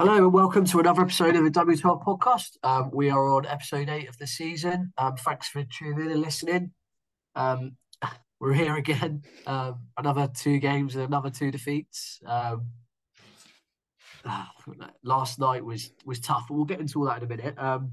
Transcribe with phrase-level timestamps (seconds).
[0.00, 2.56] Hello and welcome to another episode of the W12 podcast.
[2.62, 4.94] Um, we are on episode eight of the season.
[4.96, 6.72] Um, thanks for tuning in and listening.
[7.36, 7.76] Um,
[8.40, 9.24] we're here again.
[9.46, 12.18] Um, another two games and another two defeats.
[12.24, 12.68] Um,
[15.04, 17.58] last night was was tough, but we'll get into all that in a minute.
[17.58, 17.92] Um,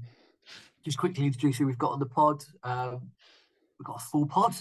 [0.86, 2.42] just quickly introduce who we've got on the pod.
[2.64, 4.54] We've got a full pod.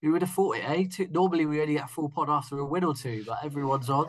[0.00, 1.06] Who would have thought it, eh?
[1.10, 4.06] Normally we only get a full pod after a win or two, but everyone's on.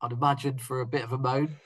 [0.00, 1.56] What I'd imagine for a bit of a moan.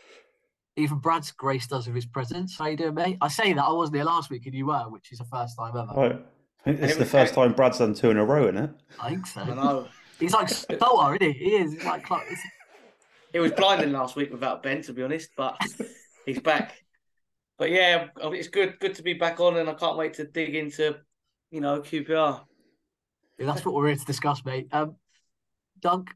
[0.77, 2.57] Even Brad's graced us with his presence.
[2.57, 3.19] How are you doing, mate?
[3.21, 5.57] I say that I wasn't here last week and you were, which is the first
[5.59, 5.93] time ever.
[5.95, 6.25] Right.
[6.61, 8.71] I think this is the first time Brad's done two in a row, isn't it?
[9.01, 9.41] I think so.
[9.41, 9.89] I know.
[10.19, 11.39] He's like Stoller, isn't he?
[11.45, 11.73] He is.
[11.73, 12.43] He's like, Clark- it's-
[13.33, 15.57] It was blinding last week without Ben, to be honest, but
[16.27, 16.75] he's back.
[17.59, 20.55] But yeah, it's good good to be back on, and I can't wait to dig
[20.55, 20.97] into,
[21.51, 22.41] you know, QPR.
[23.39, 24.69] Yeah, that's what we're here to discuss, mate.
[24.73, 24.97] Um,
[25.81, 26.11] Dunk,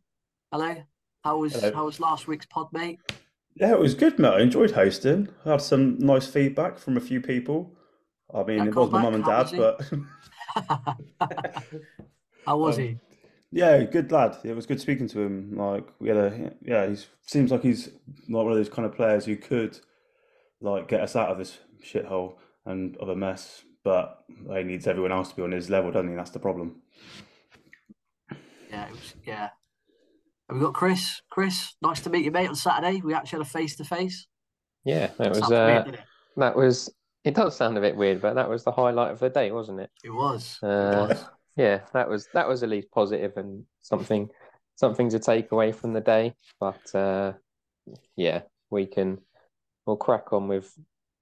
[0.53, 0.77] hello.
[1.25, 1.73] How was Hello.
[1.73, 3.01] how was last week's pod, mate?
[3.57, 4.35] Yeah, it was good, mate.
[4.35, 5.29] I enjoyed hosting.
[5.47, 7.75] I had some nice feedback from a few people.
[8.33, 9.81] I mean, Yeah, it was my mum and dad, but
[12.47, 12.99] how was Um, he?
[13.51, 14.37] yeah, good lad.
[14.45, 15.57] It was good speaking to him.
[15.57, 16.87] Like, we had a yeah.
[16.89, 17.91] He seems like he's
[18.29, 19.79] not one of those kind of players who could
[20.61, 22.37] like get us out of this shithole
[22.67, 26.11] and of a mess, but he needs everyone else to be on his level, doesn't
[26.11, 26.17] he?
[26.17, 26.83] That's the problem.
[28.71, 29.15] Yeah, it was.
[29.25, 29.51] Yeah.
[30.49, 31.21] Have we got Chris?
[31.31, 32.49] Chris, nice to meet you, mate.
[32.49, 34.27] On Saturday, we actually had a face to face.
[34.85, 36.03] Yeah, that was Sounds weird, uh,
[36.37, 36.93] that was.
[37.25, 39.81] It does sound a bit weird, but that was the highlight of the day, wasn't
[39.81, 39.91] it?
[40.05, 40.59] It was.
[40.63, 41.25] It Uh, was.
[41.57, 44.29] yeah, that was that was at least positive and something
[44.77, 46.35] something to take away from the day.
[46.61, 47.33] But uh,
[48.17, 49.19] yeah, we can
[49.87, 50.71] we'll crack on with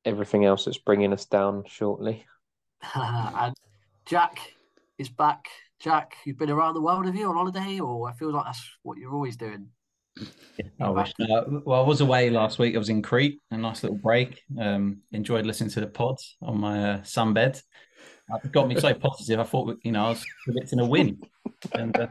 [0.05, 2.27] everything else that's bringing us down shortly.
[2.95, 3.55] and
[4.05, 4.41] Jack
[4.99, 5.47] is back.
[5.83, 7.81] Jack, you've been around the world, have you, on holiday?
[7.81, 9.67] Or I feel like that's what you're always doing.
[10.81, 11.13] I wish.
[11.19, 12.77] Uh, well, I was away last week.
[12.77, 14.43] I was in Crete, a nice little break.
[14.61, 17.61] Um, enjoyed listening to the pods on my uh, sunbed.
[18.45, 19.41] It got me so positive.
[19.41, 21.21] I thought, you know, I was predicting a win,
[21.73, 22.07] and uh,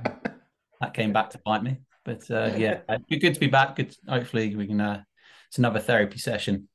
[0.81, 1.77] that came back to bite me.
[2.03, 3.77] But uh, yeah, uh, good, good to be back.
[3.77, 3.95] Good.
[4.05, 4.81] Hopefully, we can.
[4.81, 5.03] Uh,
[5.47, 6.67] it's another therapy session.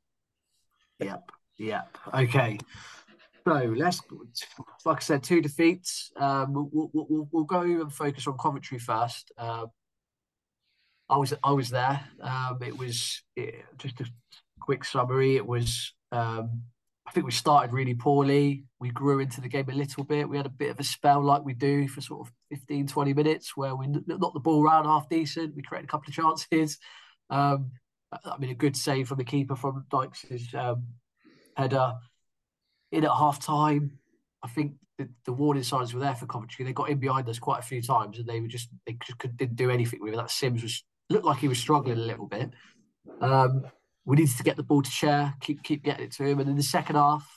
[1.00, 1.30] Yep.
[1.58, 1.98] Yep.
[2.14, 2.58] Okay.
[3.46, 4.00] So let's,
[4.84, 6.10] like I said, two defeats.
[6.16, 9.30] Um, we'll, we'll, we'll, go and focus on Coventry first.
[9.38, 9.68] Um,
[11.08, 12.00] I was I was there.
[12.20, 14.06] Um, it was eh, just a
[14.58, 15.36] quick summary.
[15.36, 16.62] It was um,
[17.06, 18.64] I think we started really poorly.
[18.80, 20.28] We grew into the game a little bit.
[20.28, 23.14] We had a bit of a spell like we do for sort of 15, 20
[23.14, 25.54] minutes where we knocked the ball around half decent.
[25.54, 26.78] We created a couple of chances.
[27.30, 27.70] Um,
[28.12, 30.86] I mean, a good save from the keeper from Dykes' um,
[31.56, 31.94] header.
[32.92, 33.98] In at half time,
[34.42, 36.64] I think the, the warning signs were there for Coventry.
[36.64, 39.18] They got in behind us quite a few times, and they were just they just
[39.18, 40.16] could, didn't do anything with it.
[40.16, 42.50] That Simms was looked like he was struggling a little bit.
[43.20, 43.62] Um,
[44.04, 46.48] we needed to get the ball to Chair, keep keep getting it to him, and
[46.48, 47.28] in the second half,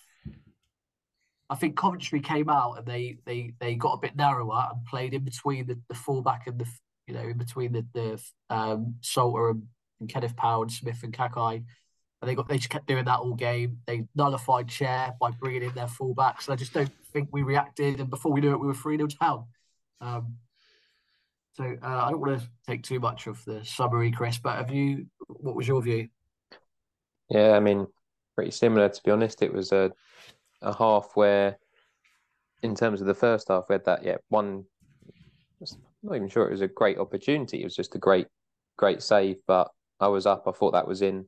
[1.50, 5.14] I think Coventry came out and they they they got a bit narrower and played
[5.14, 6.68] in between the, the fullback and the
[7.08, 9.64] you know in between the the um, Salter and,
[10.00, 11.64] and Kenneth Paal and Smyth and Kakay.
[12.22, 13.80] And they got they just kept doing that all game.
[13.86, 16.48] They nullified Chair by bringing in their fullbacks.
[16.48, 18.00] And I just don't think we reacted.
[18.00, 19.46] And before we knew it, we were 3 0 down.
[20.02, 20.36] Um,
[21.54, 24.72] so uh, I don't want to take too much of the summary, Chris, but have
[24.72, 26.08] you, what was your view?
[27.30, 27.88] Yeah, I mean,
[28.36, 29.42] pretty similar to be honest.
[29.42, 29.92] It was a
[30.62, 31.58] a half where,
[32.64, 34.66] in terms of the first half, we had that yeah one.
[35.62, 35.68] I'm
[36.04, 37.62] not even sure it was a great opportunity.
[37.62, 38.28] It was just a great,
[38.78, 39.38] great save.
[39.46, 39.70] But
[40.00, 40.44] I was up.
[40.48, 41.26] I thought that was in.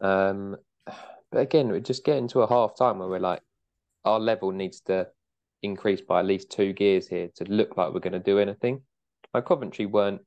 [0.00, 0.56] Um,
[0.86, 3.42] but again, we're just getting to a half time where we're like,
[4.04, 5.08] our level needs to
[5.62, 8.82] increase by at least two gears here to look like we're going to do anything.
[9.34, 10.22] Like Coventry weren't,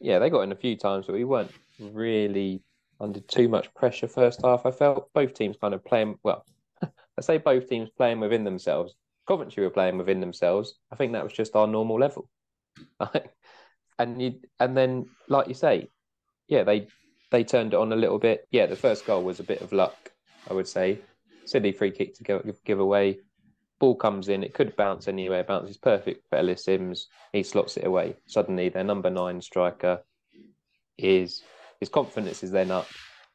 [0.00, 1.50] yeah, they got in a few times, but we weren't
[1.80, 2.62] really
[3.00, 4.66] under too much pressure first half.
[4.66, 6.44] I felt both teams kind of playing well.
[6.82, 8.94] I say both teams playing within themselves.
[9.26, 10.74] Coventry were playing within themselves.
[10.92, 12.28] I think that was just our normal level.
[13.98, 15.88] and you and then like you say,
[16.48, 16.88] yeah, they
[17.32, 18.46] they turned it on a little bit.
[18.50, 20.12] Yeah, the first goal was a bit of luck,
[20.48, 21.00] I would say.
[21.46, 23.18] Silly free kick to give, away.
[23.80, 25.40] Ball comes in, it could bounce anywhere.
[25.40, 27.08] It bounces perfect for Ellis Simms.
[27.32, 28.16] He slots it away.
[28.26, 30.02] Suddenly, their number nine striker
[30.98, 31.42] is
[31.80, 32.86] his confidence is then up.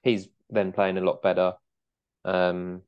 [0.03, 1.53] He's then playing a lot better.
[2.23, 2.83] Um,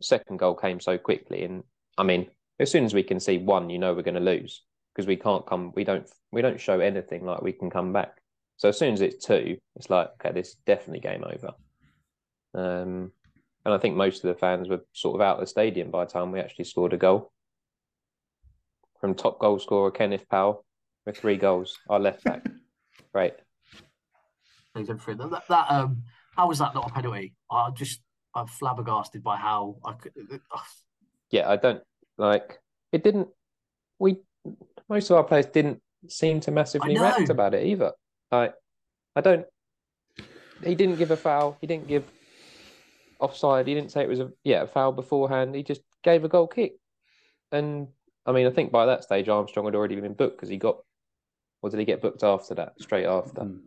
[0.00, 1.62] second goal came so quickly, and
[1.98, 2.26] I mean,
[2.58, 4.62] as soon as we can see one, you know we're going to lose
[4.94, 5.72] because we can't come.
[5.76, 6.08] We don't.
[6.32, 8.16] We don't show anything like we can come back.
[8.56, 11.52] So as soon as it's two, it's like okay, this is definitely game over.
[12.54, 13.12] Um,
[13.64, 16.04] and I think most of the fans were sort of out of the stadium by
[16.04, 17.32] the time we actually scored a goal.
[19.00, 20.64] From top goal scorer Kenneth Paal
[21.04, 22.44] with three goals, our left back.
[23.12, 23.34] Right.
[25.30, 26.02] That, that um,
[26.36, 27.34] how was that not a penalty?
[27.48, 28.00] I just
[28.34, 30.12] I'm flabbergasted by how I could.
[30.52, 30.58] Uh,
[31.30, 31.80] yeah, I don't
[32.18, 32.58] like
[32.90, 33.04] it.
[33.04, 33.28] Didn't
[34.00, 34.16] we?
[34.88, 37.92] Most of our players didn't seem to massively react about it either.
[38.34, 38.54] Like,
[39.16, 39.46] I don't.
[40.64, 41.56] He didn't give a foul.
[41.60, 42.04] He didn't give
[43.20, 43.66] offside.
[43.66, 45.54] He didn't say it was a yeah a foul beforehand.
[45.54, 46.74] He just gave a goal kick,
[47.52, 47.88] and
[48.26, 50.78] I mean I think by that stage Armstrong had already been booked because he got.
[51.62, 52.74] Or did he get booked after that?
[52.78, 53.40] Straight after.
[53.40, 53.60] Mm.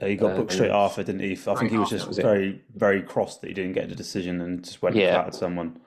[0.00, 1.32] he got booked straight after, didn't he?
[1.32, 4.40] I think he was just was very, very cross that he didn't get the decision
[4.40, 5.24] and just went yeah.
[5.26, 5.80] at someone.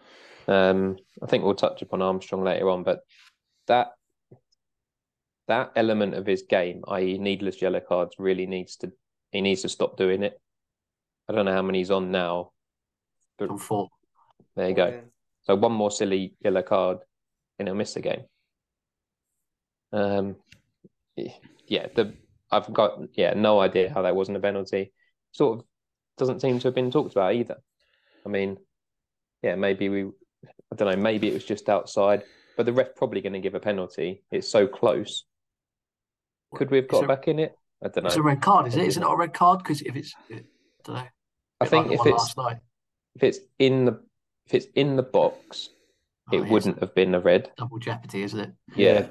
[0.49, 3.05] Um, I think we'll touch upon Armstrong later on, but
[3.67, 3.93] that
[5.49, 8.91] that element of his game, i.e., needless yellow cards, really needs to
[9.31, 10.39] he needs to stop doing it.
[11.27, 12.51] I don't know how many he's on now,
[13.37, 13.89] but on four.
[14.55, 15.01] There you go.
[15.43, 16.99] So one more silly yellow card,
[17.57, 18.23] and he'll miss the game.
[19.91, 20.35] Um,
[21.67, 22.13] yeah, the
[22.51, 24.93] I've got yeah no idea how that wasn't a penalty.
[25.31, 25.65] Sort of
[26.17, 27.57] doesn't seem to have been talked about either.
[28.25, 28.57] I mean,
[29.41, 30.03] yeah, maybe we
[30.71, 32.23] I don't know, maybe it was just outside,
[32.55, 34.23] but the ref probably going to give a penalty.
[34.31, 35.25] It's so close.
[36.53, 37.55] Could we have got back in it?
[37.83, 38.07] I don't know.
[38.07, 38.85] It's a red card, is it?
[38.85, 39.59] Is it not a red card?
[39.59, 40.41] Because if it's, I
[40.83, 41.07] don't know.
[41.61, 42.35] I think like if it's
[43.15, 43.99] if it's in the
[44.47, 45.69] if it's in the box,
[46.31, 47.51] oh, it wouldn't have been a red.
[47.57, 48.53] Double jeopardy, isn't it?
[48.75, 48.93] Yeah.
[48.93, 49.07] yeah.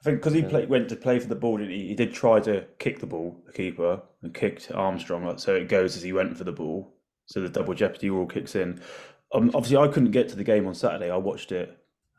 [0.00, 1.88] I think because he play, went to play for the ball, he?
[1.88, 1.94] he?
[1.94, 6.02] did try to kick the ball, the keeper, and kicked Armstrong, so it goes as
[6.02, 6.92] he went for the ball.
[7.26, 8.80] So the double jeopardy rule kicks in.
[9.32, 11.10] Um, obviously, I couldn't get to the game on Saturday.
[11.10, 11.78] I watched it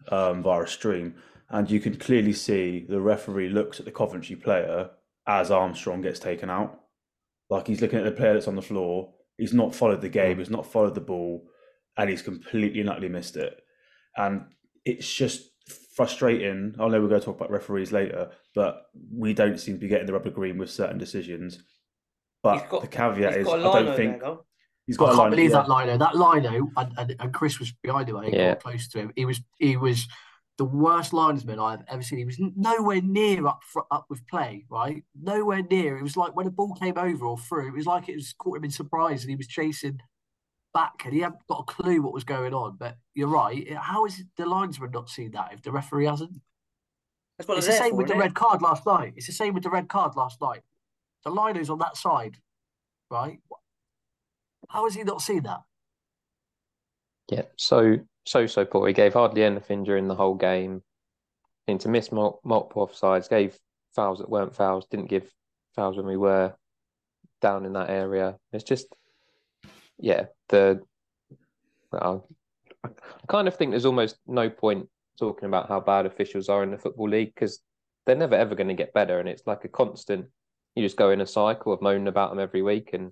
[0.10, 1.16] um, via a stream,
[1.50, 4.90] and you can clearly see the referee looks at the Coventry player
[5.28, 6.80] as Armstrong gets taken out.
[7.50, 9.14] Like he's looking at the player that's on the floor.
[9.38, 10.40] He's not followed the game.
[10.40, 11.48] He's not followed the ball,
[11.98, 13.62] and he's completely and utterly missed it.
[14.16, 14.46] And
[14.86, 15.50] it's just
[15.96, 16.76] frustrating.
[16.80, 19.88] I know we're going to talk about referees later, but we don't seem to be
[19.88, 21.60] getting the rubber green with certain decisions.
[22.42, 24.36] But got, the caveat is, I don't think there,
[24.86, 25.14] he's got.
[25.14, 25.62] I can't believe yeah.
[25.62, 25.98] that Lino.
[25.98, 28.22] That Lino, and, and, and Chris was behind him.
[28.32, 28.56] Yeah.
[28.56, 29.14] close to him.
[29.16, 29.42] He was.
[29.58, 30.08] He was
[30.58, 32.20] the worst linesman I've ever seen.
[32.20, 35.04] He was nowhere near up up with play, right?
[35.20, 35.98] Nowhere near.
[35.98, 38.34] It was like when a ball came over or through, it was like it was
[38.34, 40.00] caught him in surprise and he was chasing
[40.74, 42.78] back and he hadn't got a clue what was going on.
[42.78, 43.72] But you're right.
[43.74, 46.40] How is the linesman not seen that if the referee hasn't?
[47.40, 48.20] It's the same for, with the it?
[48.20, 49.14] red card last night.
[49.16, 50.62] It's the same with the red card last night.
[51.24, 52.38] The lino's on that side,
[53.10, 53.40] right?
[54.70, 55.62] How has he not seen that?
[57.30, 58.88] Yeah, so so so poor.
[58.88, 60.82] He gave hardly anything during the whole game.
[61.68, 63.30] Seemed to miss multiple offsides.
[63.30, 63.58] Gave
[63.96, 64.86] fouls that weren't fouls.
[64.90, 65.32] Didn't give
[65.76, 66.54] fouls when we were
[67.42, 68.38] down in that area.
[68.52, 68.88] It's just,
[69.98, 70.82] yeah, the.
[71.92, 72.28] Well,
[72.84, 72.90] I
[73.28, 74.90] kind of think there's almost no point
[75.20, 77.60] talking about how bad officials are in the football league because
[78.06, 80.26] they're never ever going to get better, and it's like a constant.
[80.76, 83.12] You just go in a cycle of moaning about them every week, and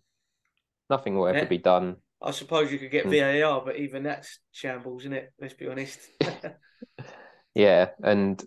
[0.90, 1.46] nothing will ever yeah.
[1.46, 1.98] be done.
[2.22, 3.12] I suppose you could get hmm.
[3.12, 5.34] VAR, but even that's shambles, isn't it?
[5.40, 6.00] Let's be honest.
[7.56, 8.42] yeah, and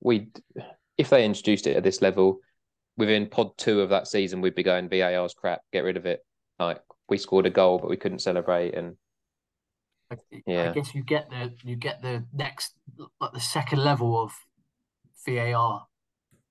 [0.00, 0.28] we,
[0.96, 2.38] if they introduced it at this level,
[2.96, 6.24] within pod two of that season, we'd be going VAR's crap, get rid of it.
[6.58, 8.96] Like we scored a goal, but we couldn't celebrate, and
[10.46, 12.74] yeah, I guess you get the you get the next
[13.20, 14.32] like the second level of
[15.26, 15.86] VAR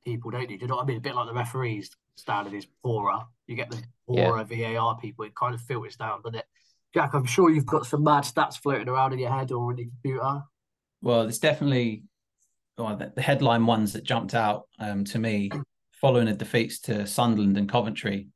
[0.04, 0.58] people, don't you?
[0.58, 0.98] Do you know what I mean?
[0.98, 1.92] A bit like the referees.
[2.20, 3.20] Standard is poorer.
[3.48, 4.78] You get the poorer yeah.
[4.78, 5.26] VAR people.
[5.26, 6.46] It kind of filters down, doesn't it?
[6.94, 9.78] Jack, I'm sure you've got some mad stats floating around in your head or in
[9.78, 10.44] your computer.
[11.02, 12.04] Well, there's definitely
[12.78, 15.52] well, the headline ones that jumped out um, to me
[16.02, 18.30] following the defeats to Sunderland and Coventry.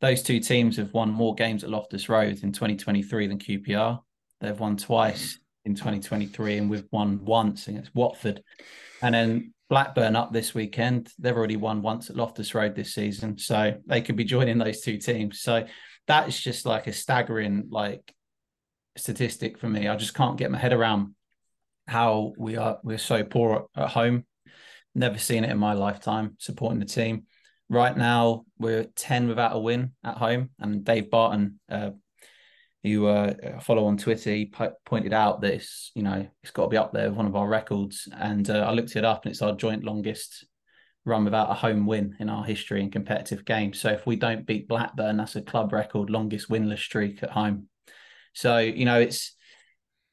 [0.00, 4.00] Those two teams have won more games at Loftus Road in 2023 than QPR.
[4.40, 8.42] They've won twice in 2023, and we've won once against Watford.
[9.02, 11.12] And then Blackburn up this weekend.
[11.18, 14.80] They've already won once at Loftus Road this season, so they could be joining those
[14.80, 15.40] two teams.
[15.40, 15.66] So
[16.06, 18.14] that is just like a staggering like
[18.96, 19.88] statistic for me.
[19.88, 21.14] I just can't get my head around
[21.86, 24.24] how we are we're so poor at home.
[24.94, 27.24] Never seen it in my lifetime supporting the team.
[27.68, 31.90] Right now we're 10 without a win at home and Dave Barton uh,
[32.86, 34.52] who uh, follow on Twitter, he
[34.84, 37.36] pointed out that it's you know it's got to be up there with one of
[37.36, 40.46] our records, and uh, I looked it up, and it's our joint longest
[41.04, 43.80] run without a home win in our history in competitive games.
[43.80, 47.68] So if we don't beat Blackburn, that's a club record longest winless streak at home.
[48.32, 49.34] So you know it's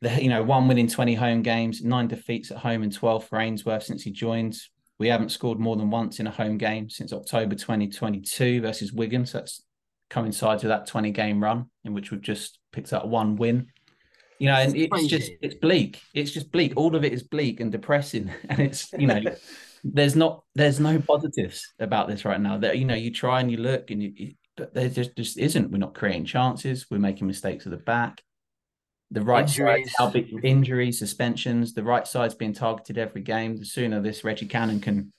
[0.02, 3.28] the you know one win in twenty home games, nine defeats at home, and twelve
[3.28, 4.58] for Ainsworth since he joined.
[5.00, 9.26] We haven't scored more than once in a home game since October 2022 versus Wigan.
[9.26, 9.64] So that's
[10.14, 13.68] coincides with that 20 game run in which we've just picked up one win.
[14.40, 16.02] You know, and it's just it's bleak.
[16.14, 16.74] It's just bleak.
[16.76, 18.32] All of it is bleak and depressing.
[18.50, 19.22] And it's you know,
[19.84, 22.58] there's not there's no positives about this right now.
[22.58, 25.72] That you know, you try and you look and you, but there just just isn't.
[25.72, 26.88] We're not creating chances.
[26.92, 28.22] We're making mistakes at the back.
[29.12, 29.94] The right injuries.
[29.96, 31.74] side, big injuries, suspensions.
[31.74, 33.58] The right side's being targeted every game.
[33.58, 35.14] The sooner this Reggie Cannon can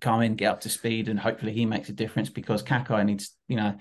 [0.00, 3.36] come in, get up to speed, and hopefully he makes a difference because Kakay needs,
[3.46, 3.76] you know,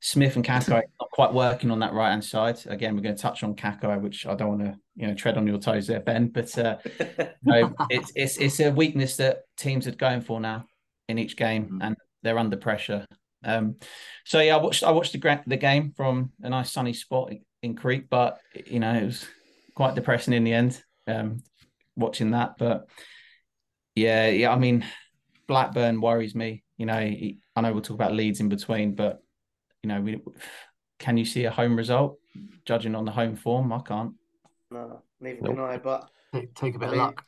[0.00, 2.58] Smyth and Kakay not quite working on that right hand side.
[2.66, 5.36] Again, we're going to touch on Kakay, which I don't want to you know tread
[5.36, 6.28] on your toes there, Ben.
[6.28, 6.78] But uh,
[7.42, 10.64] no, it's it's it's a weakness that teams are going for now
[11.08, 11.82] in each game, mm-hmm.
[11.82, 13.06] and they're under pressure.
[13.44, 13.76] Um,
[14.24, 17.76] so yeah, I watched I watched the the game from a nice sunny spot in
[17.76, 19.26] Crete, but you know it was
[19.74, 20.82] quite depressing in the end.
[21.06, 21.42] Um,
[21.94, 22.88] watching that, but
[23.94, 24.86] yeah, yeah, I mean
[25.46, 26.62] Blackburn worries me.
[26.78, 29.22] You know, I know we'll talk about Leeds in between, but
[29.82, 30.20] you know, we
[30.98, 32.18] can you see a home result
[32.64, 33.72] judging on the home form?
[33.72, 34.12] I can't.
[34.70, 35.56] No, neither nope.
[35.56, 35.78] can I.
[35.78, 37.24] But take, take a bit I mean, of luck.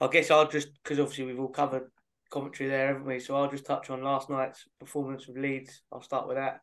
[0.00, 1.90] I guess I'll just because obviously we've all covered
[2.30, 3.18] commentary there, haven't we?
[3.20, 5.82] So I'll just touch on last night's performance with Leeds.
[5.92, 6.60] I'll start with that.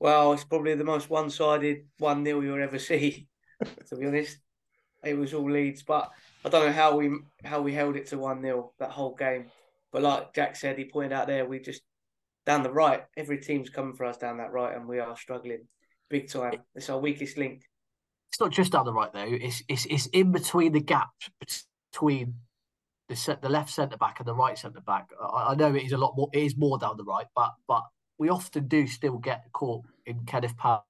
[0.00, 3.28] Well, it's probably the most one-sided one 0 you'll ever see.
[3.88, 4.38] to be honest,
[5.04, 6.10] it was all Leeds, but
[6.44, 7.10] I don't know how we
[7.44, 9.46] how we held it to one 0 that whole game.
[9.92, 11.82] But like Jack said, he pointed out there, we just
[12.46, 13.04] down the right.
[13.16, 15.66] Every team's coming for us down that right, and we are struggling
[16.10, 16.60] big time.
[16.74, 17.62] It's our weakest link.
[18.30, 19.26] It's not just down the right though.
[19.26, 21.10] It's it's it's in between the gap
[21.92, 22.34] between
[23.08, 25.08] the set, the left centre back and the right centre back.
[25.20, 26.28] I, I, know it is a lot more.
[26.32, 27.82] It is more down the right, but but
[28.18, 30.84] we often do still get caught in Kenneth Paal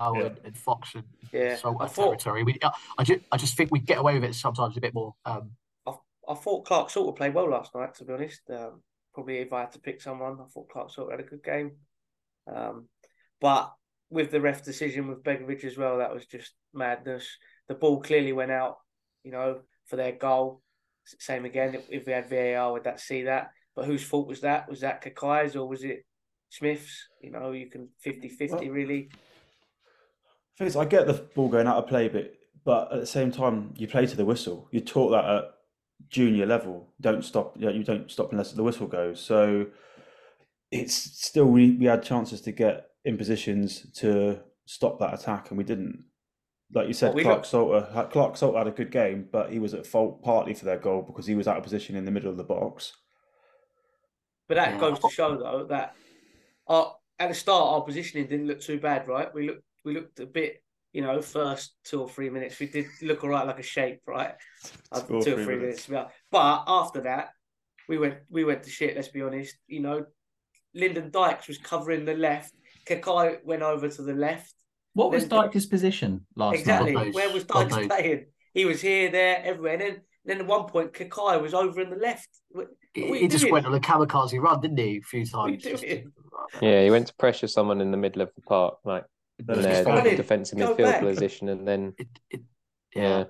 [0.00, 0.26] yeah.
[0.26, 1.56] and, and, Fox and yeah.
[1.56, 2.44] so I thought, territory.
[2.44, 2.58] We,
[2.98, 5.14] I just I just think we get away with it sometimes a bit more.
[5.24, 5.50] Um,
[5.86, 5.92] I,
[6.28, 7.94] I thought Clark sort of played well last night.
[7.96, 8.82] To be honest, um,
[9.18, 11.72] probably if I had to pick someone, I thought Clarke-Salter had a good game.
[12.46, 12.86] Um,
[13.40, 13.72] but
[14.10, 17.26] with the ref decision with Begovic as well, that was just madness.
[17.66, 18.76] The ball clearly went out,
[19.24, 20.62] you know, for their goal.
[21.04, 23.50] Same again, if, we had VAR, would that see that?
[23.74, 24.70] But whose fault was that?
[24.70, 26.04] Was that Kakay's or was it
[26.50, 27.08] Smyth's?
[27.20, 29.10] You know, you can 50 50 well, really.
[30.56, 32.34] Things I get the ball going out of play, but
[32.64, 34.68] but at the same time, you play to the whistle.
[34.70, 35.44] You taught that at
[36.08, 36.88] junior level.
[37.00, 37.54] Don't stop.
[37.56, 39.20] You, know, you don't stop unless the whistle goes.
[39.20, 39.66] So
[40.70, 45.58] it's still we, we had chances to get in positions to stop that attack, and
[45.58, 46.04] we didn't.
[46.74, 47.88] Like you said, well, Clarke-Salter.
[47.94, 51.00] Uh, Clarke-Salter had a good game, but he was at fault partly for their goal
[51.00, 52.92] because he was out of position in the middle of the box.
[54.48, 55.94] But that goes to show, though, that
[56.66, 59.32] our, at the start our positioning didn't look too bad, right?
[59.34, 62.86] We looked we looked a bit you know, first two or three minutes, we did
[63.02, 64.34] look all right like a shape, right?
[64.64, 65.88] two, uh, or, two three or three minutes.
[65.88, 66.12] minutes.
[66.30, 67.30] But after that,
[67.88, 68.96] we went we went to shit.
[68.96, 69.56] Let's be honest.
[69.66, 70.06] You know,
[70.74, 72.54] Lyndon Dykes was covering the left.
[72.86, 74.54] Kakay went over to the left.
[74.94, 76.92] What was Dykes' position last exactly.
[76.92, 77.08] night?
[77.08, 77.22] Exactly.
[77.22, 78.26] Where was Dykes playing?
[78.54, 79.74] He was here, there, everywhere.
[79.74, 82.28] And then, then at one point, Kakay was over in the left.
[82.94, 84.96] he just went on a kamikaze run, didn't he?
[84.96, 85.64] A few times.
[86.60, 89.04] Yeah, he went to pressure someone in the middle of the park, like
[89.38, 92.40] in their defensive midfield position, and then it, it,
[92.94, 93.02] yeah.
[93.02, 93.24] yeah.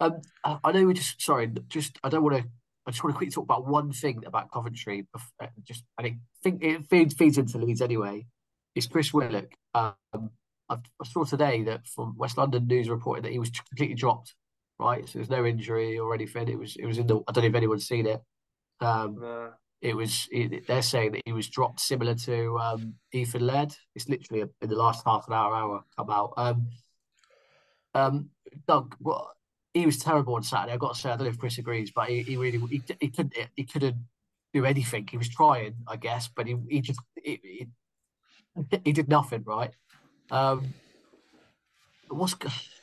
[0.00, 0.20] Um,
[0.64, 2.44] I know we just sorry, just I don't want to.
[2.86, 5.06] I just want to quickly talk about one thing about Coventry.
[5.14, 8.26] Uh, just I think it feeds feeds into Leeds anyway.
[8.74, 9.52] It's Chris Willock?
[9.74, 10.30] Um,
[10.70, 14.34] I saw today that from West London News reported that he was completely dropped.
[14.80, 16.48] Right, so there's no injury or anything.
[16.48, 17.20] It was it was in the.
[17.26, 18.22] I don't know if anyone's seen it.
[18.80, 23.74] Um, it was it, they're saying that he was dropped similar to um, Ethan Laird.
[23.94, 26.32] It's literally a, in the last half an hour hour come out.
[26.36, 26.68] Um,
[27.94, 28.30] um,
[28.66, 29.28] Doug, what
[29.74, 30.72] he was terrible on Saturday.
[30.72, 32.82] I've got to say, I don't know if Chris agrees, but he, he really he,
[33.00, 33.96] he couldn't he couldn't
[34.52, 35.06] do anything.
[35.08, 37.68] He was trying, I guess, but he he just he, he,
[38.84, 39.70] he did nothing right.
[40.30, 40.74] Um,
[42.08, 42.34] what's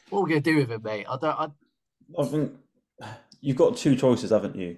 [0.09, 1.05] what are we gonna do with him, mate?
[1.09, 1.39] I don't.
[1.39, 1.47] I,
[2.21, 2.53] I think
[3.41, 4.77] you've got two choices, haven't you?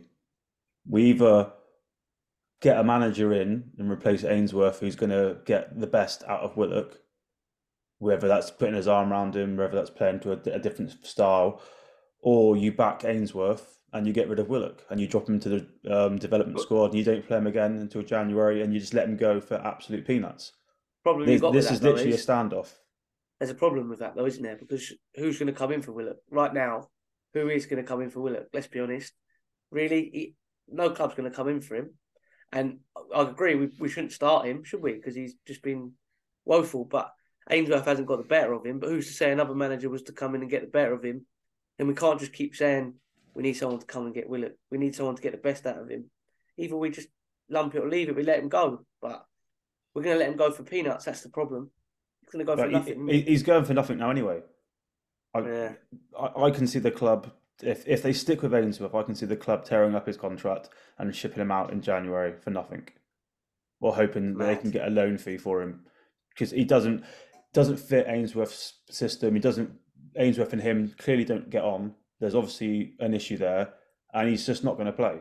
[0.89, 1.51] We either
[2.61, 6.57] get a manager in and replace Ainsworth, who's going to get the best out of
[6.57, 6.97] Willock,
[7.99, 11.61] whether that's putting his arm around him, whether that's playing to a, a different style,
[12.21, 15.49] or you back Ainsworth and you get rid of Willock and you drop him to
[15.49, 18.93] the um, development squad and you don't play him again until January and you just
[18.93, 20.53] let him go for absolute peanuts.
[21.03, 22.73] Problem This, got this is literally a standoff.
[23.39, 24.57] there's a problem with that though, isn't there?
[24.57, 26.89] Because who's going to come in for Willock right now?
[27.33, 28.47] Who is going to come in for Willock?
[28.53, 29.13] Let's be honest.
[29.71, 30.35] Really, he,
[30.67, 31.91] no club's going to come in for him.
[32.51, 32.80] And
[33.13, 34.94] I agree, we, we shouldn't start him, should we?
[34.94, 35.94] Because he's just been
[36.46, 36.86] woeful.
[36.86, 37.12] But
[37.50, 38.80] Ainsworth hasn't got the better of him.
[38.80, 41.04] But who's to say another manager was to come in and get the better of
[41.04, 41.25] him?
[41.80, 42.94] And we can't just keep saying
[43.34, 44.54] we need someone to come and get Willock.
[44.72, 46.10] We need someone to get the best out of him.
[46.58, 47.10] Either we just
[47.50, 48.16] lump it or leave it.
[48.16, 48.86] We let him go.
[49.01, 49.25] But
[49.94, 51.06] we're going to let him go for peanuts.
[51.06, 51.70] That's the problem.
[52.22, 53.08] He's going to go for But nothing.
[53.08, 54.42] he, he- he's going for nothing now anyway.
[55.36, 55.74] I, Yeah.
[56.18, 59.25] I, I can see the club if if they stick with Ainsworth, I can see
[59.25, 62.87] the club tearing up his contract and shipping him out in January for nothing,
[63.79, 65.85] or hoping that they can get a loan fee for him
[66.29, 67.03] because he doesn't
[67.53, 69.33] doesn't fit Ainsworth's system.
[69.33, 69.71] He doesn't
[70.15, 71.95] Ainsworth and him clearly don't get on.
[72.19, 73.73] There's obviously an issue there,
[74.13, 75.19] and he's just not going to play.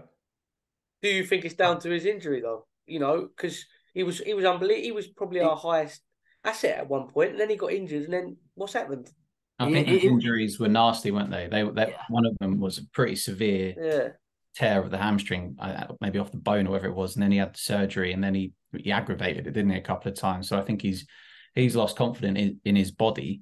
[1.03, 2.67] Do you think it's down to his injury though?
[2.87, 3.65] You know, because
[3.95, 4.85] he was he was unbelievable.
[4.85, 6.03] He was probably our highest
[6.45, 9.11] asset at one point, and then he got injured, and then what's happened?
[9.59, 11.49] I think it- those injuries were nasty, weren't they?
[11.49, 12.03] They, they Yeah.
[12.09, 14.09] one of them was a pretty severe Yeah,
[14.55, 15.57] tear of the hamstring,
[16.01, 18.35] maybe off the bone or whatever it was, and then he had surgery, and then
[18.35, 20.49] he he aggravated it, didn't he, a couple of times?
[20.49, 21.07] So I think he's
[21.55, 23.41] he's lost confidence in, in his body,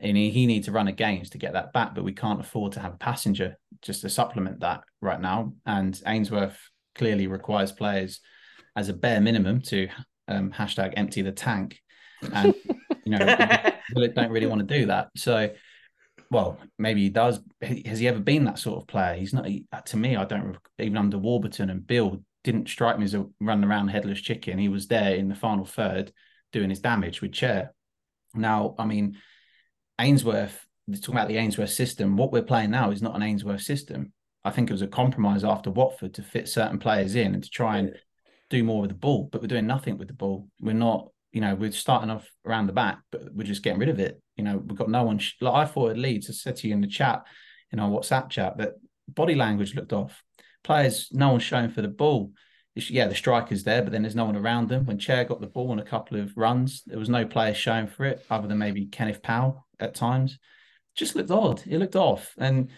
[0.00, 1.94] and he, he needs to run a games to get that back.
[1.94, 5.52] But we can't afford to have a passenger just to supplement that right now.
[5.66, 6.58] And Ainsworth
[6.96, 8.20] clearly requires players
[8.74, 9.88] as a bare minimum to
[10.26, 11.78] um, hashtag empty the tank,
[12.32, 12.54] and
[13.04, 13.18] you know
[13.94, 15.08] Willock don't really want to do that.
[15.16, 15.50] So,
[16.30, 17.40] well, maybe he does.
[17.60, 19.14] Has he ever been that sort of player?
[19.14, 19.46] He's not.
[19.46, 20.56] He, uh, to me, I don't.
[20.78, 24.58] Even under Warburton and Beale, didn't strike me as a run around headless chicken.
[24.58, 26.12] He was there in the final third
[26.52, 27.72] doing his damage with Chair.
[28.34, 29.18] Now, I mean,
[29.98, 30.66] Ainsworth.
[30.90, 34.12] Talking about the Ainsworth system, what we're playing now is not an Ainsworth system.
[34.44, 37.48] I think it was a compromise after Watford to fit certain players in and to
[37.48, 37.94] try and
[38.50, 40.48] do more with the ball, but we're doing nothing with the ball.
[40.60, 43.88] We're not, you know, we're starting off around the back, but we're just getting rid
[43.88, 44.20] of it.
[44.36, 45.18] You know, we've got no one.
[45.18, 47.24] Sh- like I thought at Leeds, I said to you in the chat,
[47.70, 48.74] in our WhatsApp chat, that
[49.08, 50.22] body language looked off.
[50.62, 52.32] Players, no one's showing for the ball.
[52.74, 54.84] It's- Yeah, the striker's there, but then there's no one around them.
[54.86, 57.86] When Chair got the ball on a couple of runs, there was no players showing
[57.86, 60.38] for it other than maybe Kenneth Paal at times.
[60.94, 61.62] Just looked odd.
[61.66, 62.34] It looked off.
[62.38, 62.70] And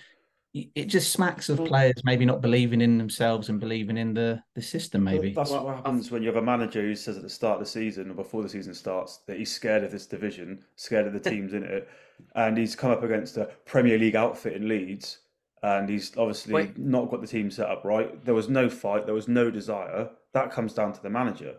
[0.55, 1.67] it just smacks of mm.
[1.67, 5.67] players maybe not believing in themselves and believing in the the system maybe That's what
[5.67, 8.15] happens when you have a manager who says at the start of the season or
[8.15, 11.65] before the season starts that he's scared of this division, scared of the teams in
[11.65, 11.89] it,
[12.37, 15.19] and he's come up against a Premier League outfit in Leeds,
[15.65, 16.79] and he's obviously Wait.
[16.79, 18.25] not got the team set up right.
[18.25, 20.09] There was no fight, there was no desire.
[20.35, 21.57] That comes down to the manager.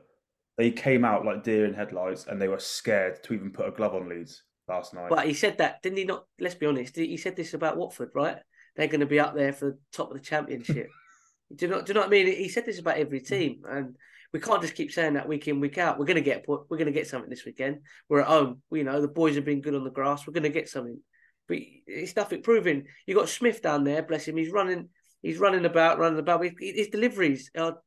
[0.58, 3.72] They came out like deer in headlights, and they were scared to even put a
[3.72, 5.10] glove on Leeds last night.
[5.10, 6.06] but he said that, didn't he?
[6.06, 6.26] Not.
[6.40, 6.96] Let's be honest.
[6.96, 8.38] He said this about Watford, right?
[8.76, 10.90] They're going to be up there for the top of the championship.
[11.56, 11.82] do you know?
[11.82, 12.28] Do you know what I mean?
[12.28, 13.96] He said this about every team, and
[14.34, 15.98] we can't just keep saying that week in, week out.
[15.98, 17.80] We're going to get we're going to get something this weekend.
[18.10, 18.62] We're at home.
[18.72, 20.28] You know, the boys have been good on the grass.
[20.28, 21.00] We're going to get something.
[21.48, 22.86] But it's nothing proving.
[23.06, 24.38] You got Smyth down there, bless him.
[24.38, 24.90] He's running.
[25.22, 26.44] He's running about, running about.
[26.44, 27.78] His, his deliveries are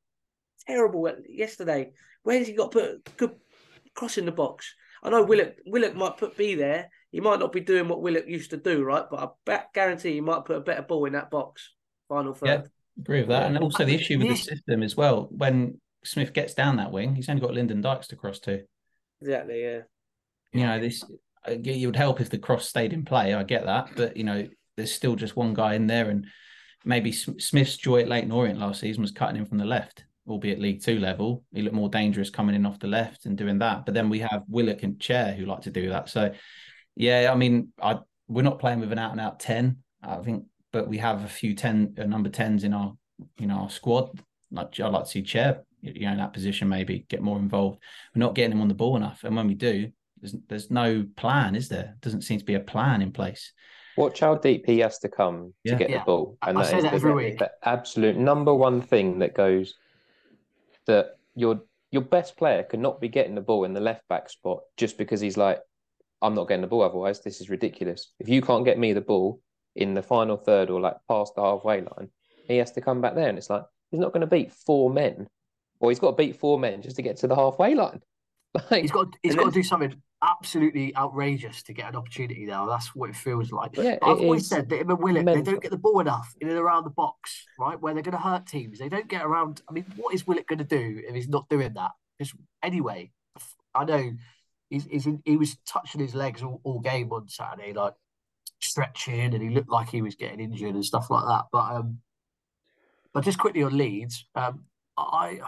[0.66, 1.10] terrible.
[1.28, 1.90] Yesterday,
[2.22, 3.34] where's he got put good
[3.94, 4.74] cross in the box?
[5.02, 6.90] I know Willock Willock might put B there.
[7.10, 9.04] He might not be doing what Willock used to do, right?
[9.10, 11.72] But I bet, guarantee he might put a better ball in that box.
[12.08, 12.46] Final third.
[12.48, 12.62] yeah
[12.98, 16.54] agree with that and also the issue with the system as well when Smyth gets
[16.54, 18.64] down that wing he's only got Lyndon Dykes to cross to
[19.20, 19.62] Exactly.
[19.62, 19.80] Yeah.
[20.52, 23.66] you know this uh, it would help if the cross stayed in play I get
[23.66, 26.26] that but you know there's still just one guy in there and
[26.84, 30.58] maybe Smyth's joy at Leyton Orient last season was cutting in from the left albeit
[30.58, 33.84] League Two level he looked more dangerous coming in off the left and doing that
[33.84, 36.32] but then we have Willock and Chair who like to do that so
[36.98, 40.44] yeah I mean I we're not playing with an out and out 10 I think
[40.72, 42.92] but we have a few 10 uh, number 10s in our
[43.38, 44.10] you know our squad
[44.50, 47.78] like I'd like to see Chair you know in that position maybe get more involved
[48.14, 51.06] we're not getting him on the ball enough and when we do there's, there's no
[51.16, 53.52] plan is there doesn't seem to be a plan in place
[53.96, 55.98] Watch how deep he has to come to get Yeah.
[55.98, 56.38] the ball.
[56.40, 57.38] I- And I that say is that the, every week.
[57.40, 59.74] the absolute number one thing that goes
[60.86, 64.60] that your your best player cannot be getting the ball in the left back spot
[64.76, 65.58] just because he's like,
[66.22, 67.20] I'm not getting the ball otherwise.
[67.20, 68.12] This is ridiculous.
[68.18, 69.40] If you can't get me the ball
[69.76, 72.10] in the final third or like past the halfway line,
[72.46, 73.28] he has to come back there.
[73.28, 75.28] And it's like, he's not going to beat four men,
[75.80, 78.00] or he's got to beat four men just to get to the halfway line.
[78.70, 82.64] Like, he's got he's got to do something absolutely outrageous to get an opportunity there.
[82.66, 83.76] That's what it feels like.
[83.76, 86.48] Yeah, I've always said that him and Willock, they don't get the ball enough in
[86.48, 87.80] and around the box, right?
[87.80, 88.78] Where they're going to hurt teams.
[88.78, 89.62] They don't get around.
[89.68, 91.92] I mean, what is Willock going to do if he's not doing that?
[92.18, 93.12] Because anyway,
[93.74, 94.10] I know
[94.70, 97.94] he's, he's in, he was touching his legs all, all game on Saturday, like
[98.60, 101.46] stretching, and he looked like he was getting injured and stuff like that.
[101.52, 101.98] But um,
[103.12, 104.64] but just quickly on Leeds, um,
[104.96, 105.40] I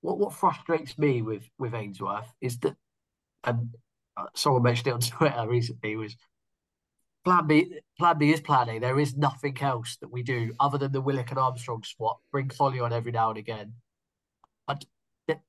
[0.00, 2.76] what what frustrates me with with Ainsworth is that,
[3.44, 3.74] and
[4.16, 6.16] uh, someone mentioned it on Twitter recently was.
[7.22, 8.78] Plan B, Plan B is Plan A.
[8.78, 12.20] There is nothing else that we do other than the Willock and Armstrong swap.
[12.32, 13.74] Bring Foley on every now and again.
[14.66, 14.88] Nothing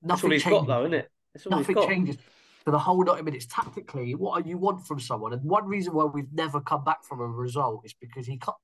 [0.03, 0.59] That's all he's changes.
[0.59, 1.11] got, though, isn't it?
[1.49, 2.17] Nothing changes
[2.63, 3.45] for the whole 90 minutes.
[3.47, 7.19] Tactically, what you want from someone, and one reason why we've never come back from
[7.19, 8.57] a result is because he can't,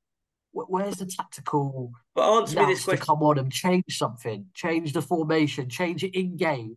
[0.51, 1.91] where's the tactical?
[2.15, 6.17] But answer me this question: come on and change something, change the formation, change it
[6.17, 6.75] in game.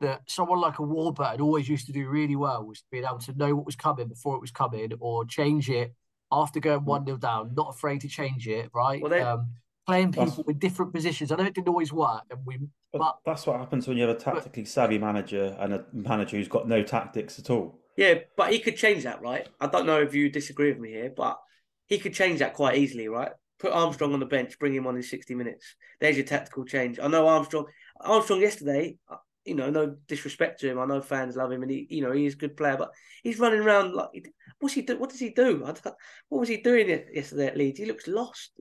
[0.00, 3.38] That someone like a Warburton always used to do really well was being able to
[3.38, 5.94] know what was coming before it was coming, or change it
[6.32, 8.70] after going one 0 down, not afraid to change it.
[8.74, 9.48] Right, well, they, um,
[9.86, 11.32] playing people with different positions.
[11.32, 12.58] I know it didn't always work, and we.
[12.92, 15.84] But, but that's what happens when you have a tactically but, savvy manager and a
[15.92, 17.80] manager who's got no tactics at all.
[17.96, 19.48] Yeah, but he could change that, right?
[19.60, 21.38] I don't know if you disagree with me here, but
[21.86, 23.32] he could change that quite easily, right?
[23.58, 25.74] Put Armstrong on the bench, bring him on in 60 minutes.
[26.00, 26.98] There's your tactical change.
[26.98, 27.66] I know Armstrong.
[28.00, 28.96] Armstrong yesterday,
[29.44, 30.78] you know, no disrespect to him.
[30.78, 32.76] I know fans love him, and he, you know, he's a good player.
[32.76, 34.98] But he's running around like, what's he do?
[34.98, 35.58] What does he do?
[35.58, 37.78] what was he doing yesterday at Leeds?
[37.78, 38.52] He looks lost.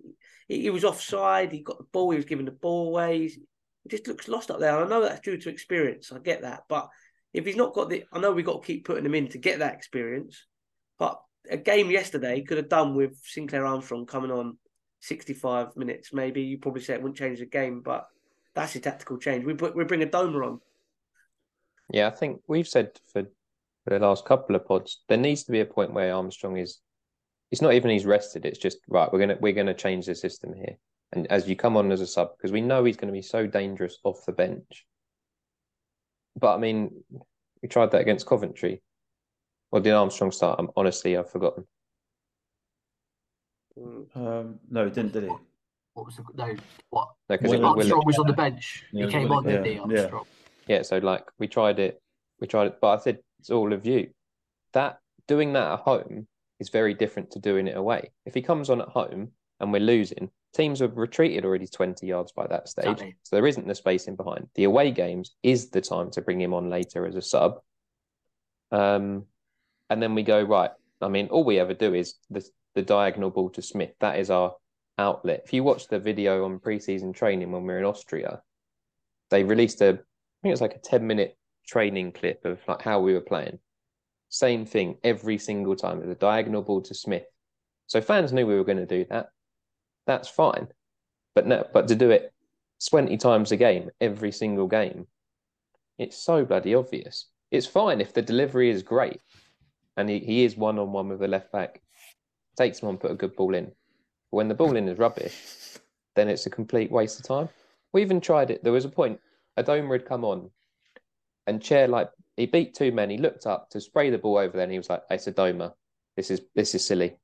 [0.47, 1.51] He, he, was offside.
[1.51, 2.11] He got the ball.
[2.11, 3.27] He was giving the ball away.
[3.27, 3.39] he
[3.89, 4.79] just looks lost up there.
[4.79, 6.11] I know that's due to experience.
[6.11, 6.89] I get that, but
[7.33, 9.37] if he's not got the, I know we've got to keep putting him in to
[9.37, 10.45] get that experience.
[10.97, 14.57] But a game yesterday could have done with Sinclair Armstrong coming on
[15.01, 16.13] 65 minutes.
[16.13, 18.07] Maybe you probably say it wouldn't change the game, but
[18.53, 19.45] that's a tactical change.
[19.45, 20.59] We put we bring Adomah on.
[21.91, 23.23] Yeah, I think we've said for,
[23.83, 26.79] for the last couple of pods there needs to be a point where Armstrong is.
[27.51, 28.45] It's not even he's rested.
[28.45, 29.11] It's just right.
[29.11, 30.77] We're gonna we're gonna change the system here.
[31.13, 33.21] And as you come on as a sub, because we know he's going to be
[33.21, 34.85] so dangerous off the bench.
[36.39, 37.03] But I mean,
[37.61, 38.81] we tried that against Coventry.
[39.71, 40.59] Or did Armstrong start?
[40.59, 41.65] I'm, honestly, I've forgotten.
[44.15, 45.29] Um, no, he didn't, did he?
[45.93, 46.55] What was the no?
[46.89, 47.09] What?
[47.29, 48.85] No, because Armstrong was on the bench.
[48.91, 49.79] Yeah, he came on, didn't he?
[49.79, 50.25] Armstrong.
[50.25, 50.40] Yeah.
[50.71, 50.83] Yeah.
[50.83, 52.01] So like we tried it,
[52.39, 54.11] we tried it, but I said it's all of you.
[54.71, 56.27] That doing that at home
[56.61, 58.11] is very different to doing it away.
[58.25, 62.31] If he comes on at home and we're losing, teams have retreated already 20 yards
[62.31, 62.85] by that stage.
[62.85, 63.15] Exactly.
[63.23, 64.47] So there isn't the space in behind.
[64.55, 67.59] The away games is the time to bring him on later as a sub.
[68.71, 69.25] Um,
[69.89, 70.71] and then we go right.
[71.01, 73.95] I mean, all we ever do is the the diagonal ball to Smyth.
[73.99, 74.55] That is our
[74.97, 75.41] outlet.
[75.43, 78.41] If you watch the video on preseason training when we are in Austria,
[79.31, 79.99] they released a
[80.41, 83.59] think it's like a ten minute training clip of like how we were playing.
[84.29, 85.99] Same thing every single time.
[85.99, 87.25] There's a diagonal ball to Smyth.
[87.87, 89.31] So fans knew we were going to do that.
[90.07, 90.67] That's fine.
[91.35, 92.33] But no, but to do it
[92.89, 95.07] 20 times a game, every single game,
[95.97, 97.27] it's so bloody obvious.
[97.51, 99.19] It's fine if the delivery is great
[99.97, 101.81] and he, he is one on one with the left back.
[102.57, 103.65] Takes him on, put a good ball in.
[103.65, 105.35] But when the ball in is rubbish,
[106.15, 107.49] then it's a complete waste of time.
[107.93, 108.63] We even tried it.
[108.63, 109.19] There was a point,
[109.57, 110.49] Adomah had come on,
[111.47, 113.09] and Chair like he beat two men.
[113.09, 115.73] He looked up to spray the ball over there, and he was like, "It's Adomah.
[116.15, 117.17] This is this is silly.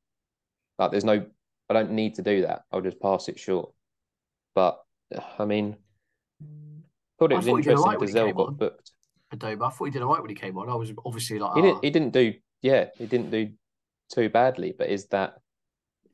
[0.78, 1.26] Like, there's no,
[1.70, 2.64] I don't need to do that.
[2.72, 3.72] I'll just pass it short."
[4.56, 4.80] But
[5.40, 5.78] I mean,
[7.20, 8.56] thought it was interesting because Zell got on.
[8.56, 8.92] booked.
[9.34, 10.70] Adomah, I thought he did all right when he came on.
[10.70, 11.80] I was obviously like, he, didn't, ah.
[11.84, 13.52] he didn't do yeah, he didn't do
[14.14, 14.74] too badly.
[14.78, 15.36] But is that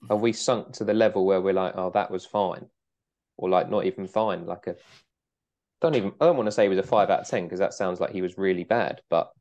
[0.09, 2.65] have we sunk to the level where we're like, oh, that was fine,
[3.37, 4.45] or like not even fine?
[4.45, 4.75] Like a
[5.83, 7.59] don't even I don't want to say he was a five out of ten because
[7.59, 9.31] that sounds like he was really bad, but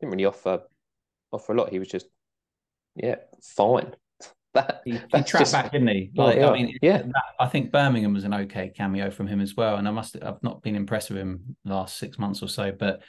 [0.00, 0.62] didn't really offer
[1.32, 1.70] offer a lot.
[1.70, 2.06] He was just
[2.96, 3.16] yeah
[3.56, 3.94] fine.
[4.54, 6.10] that he, he trapped just, back, didn't he?
[6.14, 9.56] Like I mean, yeah, that, I think Birmingham was an okay cameo from him as
[9.56, 12.72] well, and I must I've not been impressed with him last six months or so,
[12.72, 13.02] but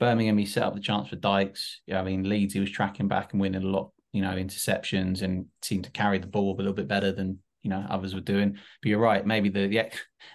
[0.00, 1.80] Birmingham, he set up the chance for Dykes.
[1.86, 5.22] Yeah, I mean, Leeds, he was tracking back and winning a lot, you know, interceptions
[5.22, 8.20] and seemed to carry the ball a little bit better than you know others were
[8.20, 8.52] doing.
[8.52, 9.90] But you're right, maybe the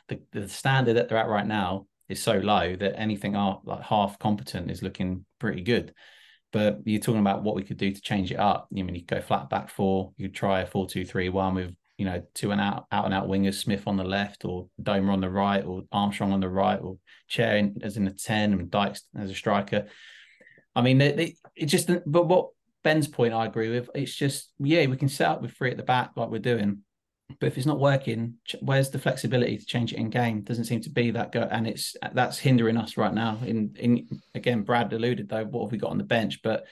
[0.10, 4.20] the the standard that they're at right now is so low that anything like half
[4.20, 5.94] competent is looking pretty good.
[6.52, 8.68] But you're talking about what we could do to change it up.
[8.72, 11.30] You I mean you go flat back four, you could try a four two three
[11.30, 14.46] one with you know, two and out out and out wingers, Smyth on the left,
[14.46, 18.12] or Adomah on the right, or Armstrong on the right, or Chair as in a
[18.12, 19.86] ten, and Dykes as a striker.
[20.74, 21.92] I mean, it, it just.
[22.06, 22.52] But what
[22.86, 23.90] Ben's point, I agree with.
[23.94, 26.84] It's just yeah, we can set up with three at the back like we're doing,
[27.40, 30.42] but if it's not working, where's the flexibility to change it in game?
[30.42, 33.38] Doesn't seem to be that good, and it's that's hindering us right now.
[33.46, 36.42] In in again, Brad alluded though, what have we got on the bench?
[36.42, 36.66] But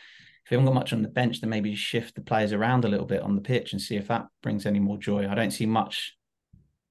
[0.44, 2.88] if we haven't got much on the bench, then maybe shift the players around a
[2.88, 5.30] little bit on the pitch and see if that brings any more joy.
[5.30, 6.16] I don't see much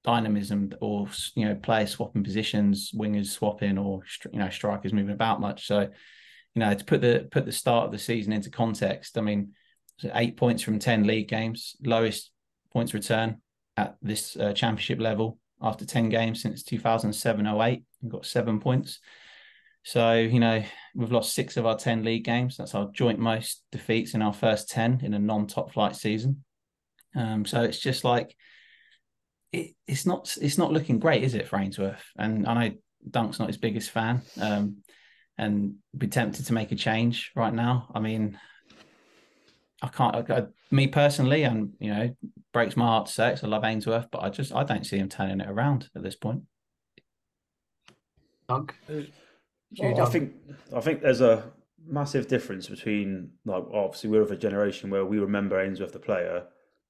[0.03, 4.01] dynamism or you know players swapping positions, wingers swapping, or
[4.31, 5.67] you know strikers moving about much.
[5.67, 9.21] So you know to put the put the start of the season into context, I
[9.21, 9.51] mean,
[10.13, 12.31] eight points from ten league games, lowest
[12.71, 13.41] points return
[13.77, 18.99] at this uh, championship level after 10 games since 2007 08 we've got seven points.
[19.83, 20.63] So you know
[20.95, 22.57] we've lost six of our 10 league games.
[22.57, 26.43] That's our joint most defeats in our first 10 in a non-top flight season.
[27.15, 28.35] Um, so it's just like
[29.53, 32.03] it, it's not it's not looking great is it for Ainsworth?
[32.17, 32.75] And I know
[33.09, 34.77] Dunk's not his biggest fan um,
[35.37, 37.89] and be tempted to make a change right now.
[37.93, 38.37] I mean
[39.81, 40.15] I can't.
[40.15, 42.15] I, uh, me personally, and you know,
[42.51, 43.43] breaks my heart to say it.
[43.43, 46.15] I love Ainsworth, but I just I don't see him turning it around at this
[46.15, 46.43] point.
[48.47, 49.01] Doug, uh,
[49.79, 50.33] well, I think
[50.75, 51.51] I think there's a
[51.85, 56.45] massive difference between like obviously we're of a generation where we remember Ainsworth the player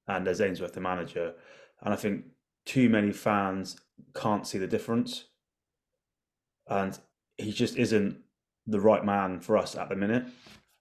[0.08, 1.34] and there's Ainsworth the manager,
[1.82, 2.24] and I think
[2.64, 3.78] too many fans
[4.14, 5.24] can't see the difference,
[6.68, 6.98] and
[7.36, 8.16] he just isn't
[8.66, 10.24] the right man for us at the minute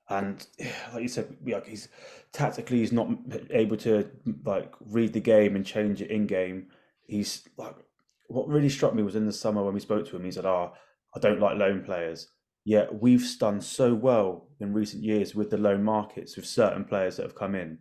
[0.10, 0.46] and
[0.94, 1.90] like you said, like he's
[2.32, 3.10] tactically he's not
[3.52, 4.10] able to
[4.46, 6.68] like read the game and change it in game.
[7.06, 7.76] He's like
[8.28, 10.26] what really struck me was in the summer when we spoke to him.
[10.26, 10.78] He said, "Ah, oh,
[11.16, 12.30] I don't like loan players."
[12.66, 17.16] Yet we've done so well in recent years with the loan markets with certain players
[17.16, 17.80] that have come in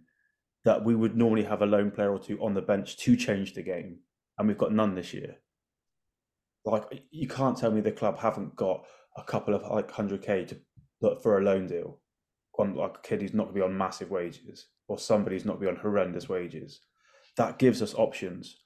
[0.64, 3.54] that we would normally have a loan player or two on the bench to change
[3.54, 3.98] the game,
[4.38, 5.36] and we've got none this year.
[6.64, 8.84] Like you can't tell me the club haven't got
[9.16, 10.56] a couple of like hundred k to
[11.00, 12.00] put for a loan deal
[12.58, 15.44] on like a kid who's not going to be on massive wages or somebody who's
[15.44, 16.80] not going to be on horrendous wages.
[17.36, 18.56] That gives us options.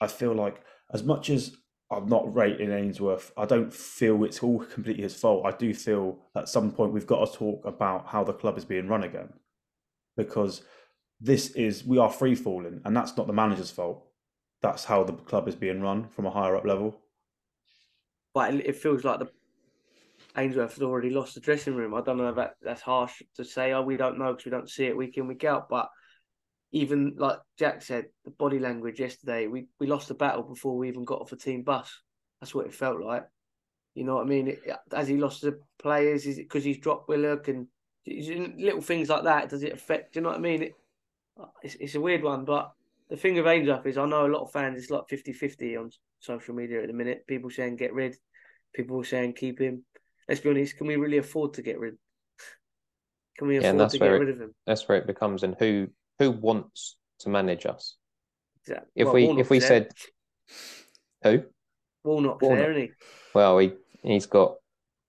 [0.00, 1.56] I feel like as much as
[1.90, 5.46] I'm not rating Ainsworth, I don't feel it's all completely his fault.
[5.46, 8.64] I do feel at some point we've got to talk about how the club is
[8.64, 9.32] being run again.
[10.16, 10.62] Because
[11.20, 14.06] this is we are free falling and that's not the manager's fault.
[14.62, 16.98] That's how the club is being run from a higher up level.
[18.34, 19.30] But it feels like the
[20.36, 21.94] Ainsworth has already lost the dressing room.
[21.94, 23.72] I don't know if that, that's harsh to say.
[23.72, 25.68] Oh, we don't know because we don't see it week in, week out.
[25.68, 25.88] But
[26.72, 30.88] even like Jack said, the body language yesterday, we, we lost the battle before we
[30.88, 32.00] even got off a team bus.
[32.40, 33.24] That's what it felt like.
[33.94, 34.48] You know what I mean?
[34.48, 34.60] It,
[34.92, 37.66] as he lost the players, is it because he's dropped Willock and
[38.06, 39.50] little things like that?
[39.50, 40.14] Does it affect?
[40.14, 40.62] Do you know what I mean?
[40.62, 40.72] It,
[41.62, 42.72] it's, it's a weird one, but
[43.10, 45.76] the thing of Ainsworth is I know a lot of fans, it's like 50 50
[45.76, 45.90] on
[46.20, 47.26] social media at the minute.
[47.26, 48.16] People saying get rid,
[48.74, 49.84] people saying keep him
[50.28, 51.96] let's be honest, can we really afford to get rid?
[53.38, 54.54] Can we afford yeah, to get rid it, of him?
[54.66, 57.96] That's where it becomes, and who who wants to manage us?
[58.62, 58.90] Exactly.
[58.94, 59.90] If well, we if we said
[61.22, 61.42] who
[62.04, 62.58] Warnock, Warnock.
[62.58, 62.90] there, isn't he?
[63.34, 64.56] Well, he he's got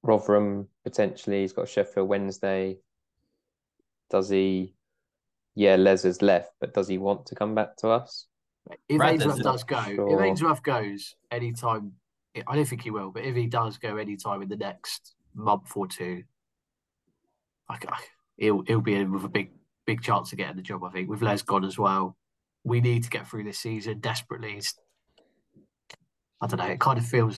[0.03, 1.41] Rotherham potentially.
[1.41, 2.77] He's got Sheffield Wednesday.
[4.09, 4.75] Does he?
[5.55, 8.25] Yeah, Les has left, but does he want to come back to us?
[8.89, 10.15] If Ainsworth does go, sure.
[10.15, 11.93] if Ainsworth goes anytime
[12.47, 15.71] I don't think he will, but if he does go anytime in the next month
[15.75, 16.23] or two,
[17.69, 17.99] I, I,
[18.37, 19.51] he'll he'll be in with a big
[19.85, 20.83] big chance of getting the job.
[20.83, 22.17] I think with Les gone as well,
[22.63, 24.61] we need to get through this season desperately.
[26.41, 26.65] I don't know.
[26.65, 27.37] It kind of feels.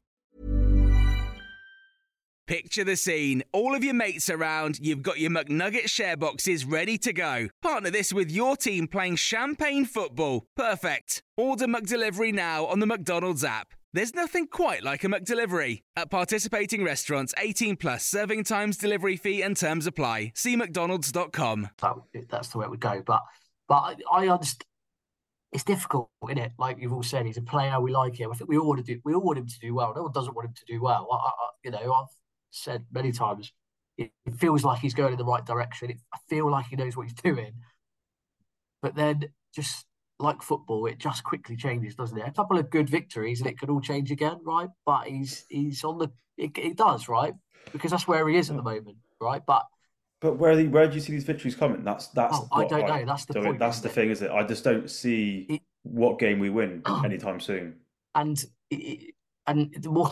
[2.47, 3.43] Picture the scene.
[3.51, 7.49] All of your mates around, you've got your McNugget share boxes ready to go.
[7.61, 10.45] Partner this with your team playing champagne football.
[10.55, 11.23] Perfect.
[11.37, 13.73] Order McDelivery now on the McDonald's app.
[13.93, 15.81] There's nothing quite like a McDelivery.
[15.97, 20.31] At participating restaurants, 18 plus serving times, delivery fee, and terms apply.
[20.33, 21.69] See McDonald's.com.
[21.81, 21.95] That,
[22.29, 23.03] that's the way it would go.
[23.05, 23.21] But
[23.67, 24.65] but I, I understand.
[25.51, 26.53] It's difficult, isn't it?
[26.57, 27.79] Like you've all said, he's a player.
[27.81, 28.31] We like him.
[28.31, 29.01] I think we all want to do.
[29.03, 29.93] We all want him to do well.
[29.93, 31.07] No one doesn't want him to do well.
[31.11, 31.31] I, I,
[31.65, 32.07] you know, I've
[32.51, 33.51] said many times.
[33.97, 35.91] It, it feels like he's going in the right direction.
[35.91, 37.53] It, I feel like he knows what he's doing.
[38.81, 39.85] but then just
[40.19, 42.27] like football, it just quickly changes, doesn't it?
[42.27, 44.69] A couple of good victories and it could all change again, right?
[44.85, 47.33] But he's he's on the it, it does, right?
[47.71, 49.41] Because that's where he is at the moment, right?
[49.45, 49.65] But
[50.21, 51.83] but where the, where do you see these victories coming?
[51.83, 52.37] That's that's.
[52.37, 53.05] Oh, I don't know.
[53.05, 53.59] That's the point.
[53.59, 53.93] That's the it?
[53.93, 54.29] thing, is it?
[54.29, 57.77] I just don't see it, what game we win anytime soon.
[58.13, 58.43] And
[59.47, 60.11] and the more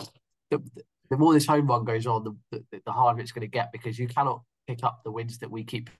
[0.50, 0.60] the,
[1.10, 3.72] the more this home run goes on, the, the, the harder it's going to get
[3.72, 5.90] because you cannot pick up the wins that we keep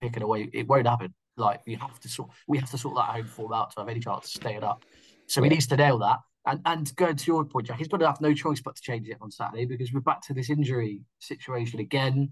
[0.00, 0.48] picking away.
[0.52, 1.14] It won't happen.
[1.36, 3.88] Like you have to sort, we have to sort that home form out to have
[3.88, 4.84] any chance of staying up.
[5.26, 5.48] So yeah.
[5.48, 6.18] he needs to nail that.
[6.46, 8.82] And and going to your point, Jack, he's going to have no choice but to
[8.82, 12.30] change it on Saturday because we're back to this injury situation again,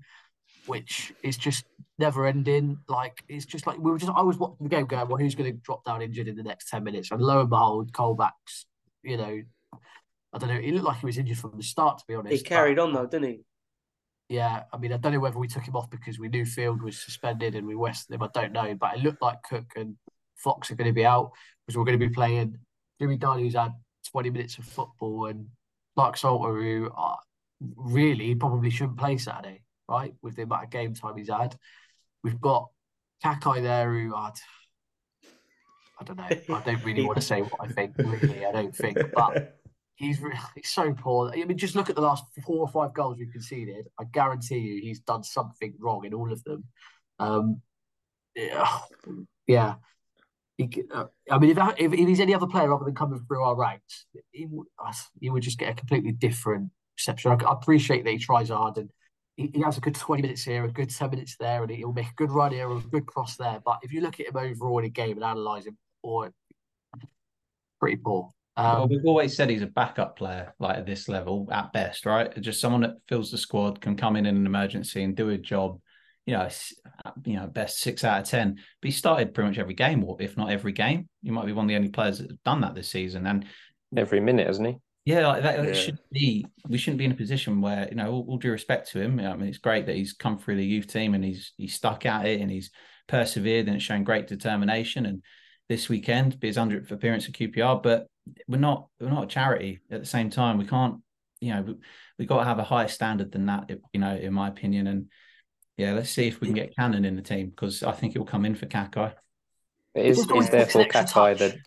[0.66, 1.64] which is just
[1.98, 2.78] never ending.
[2.88, 5.34] Like it's just like we were just I was watching the game going, well, who's
[5.34, 7.10] going to drop down injured in the next ten minutes?
[7.10, 8.66] And lo and behold, Colback's,
[9.02, 9.42] you know,
[10.32, 10.60] I don't know.
[10.60, 12.34] He looked like he was injured from the start, to be honest.
[12.34, 13.40] He carried but, on though, didn't he?
[14.28, 16.80] Yeah, I mean, I don't know whether we took him off because we knew Field
[16.82, 18.22] was suspended and we rested him.
[18.22, 19.96] I don't know, but it looked like Cook and
[20.36, 21.32] Fox are going to be out
[21.66, 22.56] because we're going to be playing
[22.98, 23.72] Jimmy who's had
[24.10, 25.46] 20 minutes of football, and
[25.96, 27.16] Clarke-Salter, who uh,
[27.76, 30.14] really probably shouldn't play Saturday, right?
[30.22, 31.56] With the amount of game time he's had.
[32.22, 32.68] We've got
[33.24, 34.30] Kakay there, who uh,
[36.00, 36.56] I don't know.
[36.56, 38.46] I don't really want to say what I think, really.
[38.46, 39.58] I don't think, but
[39.94, 41.30] He's really, so poor.
[41.32, 43.86] I mean, just look at the last four or five goals we've conceded.
[44.00, 46.64] I guarantee you, he's done something wrong in all of them.
[47.18, 47.60] Um,
[48.34, 48.78] yeah,
[49.46, 49.74] yeah.
[50.56, 53.42] He, uh, I mean, if, if, if he's any other player other than coming through
[53.42, 54.48] our ranks, he,
[55.20, 57.32] he would just get a completely different reception.
[57.32, 58.90] I, I appreciate that he tries hard and
[59.36, 61.92] he, he, has a good 20 minutes here, a good 10 minutes there, and he'll
[61.92, 63.60] make a good run here or a good cross there.
[63.64, 66.32] But if you look at him overall in a game and analyse him, or
[67.80, 68.30] pretty poor.
[68.56, 72.04] Um, well, we've always said he's a backup player, like at this level at best,
[72.04, 72.38] right?
[72.40, 75.38] Just someone that fills the squad, can come in in an emergency and do a
[75.38, 75.80] job.
[76.26, 76.48] You know,
[77.24, 78.54] you know, best six out of ten.
[78.54, 81.08] But he started pretty much every game, or if not every game.
[81.22, 83.46] You might be one of the only players that have done that this season, and
[83.96, 84.76] every minute, hasn't he?
[85.04, 85.72] Yeah, like that yeah.
[85.72, 86.46] should be.
[86.68, 89.18] We shouldn't be in a position where you know, all, all due respect to him.
[89.18, 92.06] I mean, it's great that he's come through the youth team and he's he's stuck
[92.06, 92.70] at it and he's
[93.08, 95.22] persevered and it's shown great determination and
[95.68, 97.82] this weekend be his 100th appearance at QPR.
[97.82, 98.06] But
[98.48, 100.58] we're not we're not a charity at the same time.
[100.58, 100.96] We can't,
[101.40, 101.74] you know, we,
[102.18, 104.86] we got to have a higher standard than that, you know, in my opinion.
[104.86, 105.06] And
[105.76, 108.18] yeah, let's see if we can get Cannon in the team because I think it
[108.18, 109.12] will come in for Kakay
[109.94, 111.58] Is is therefore Kakay the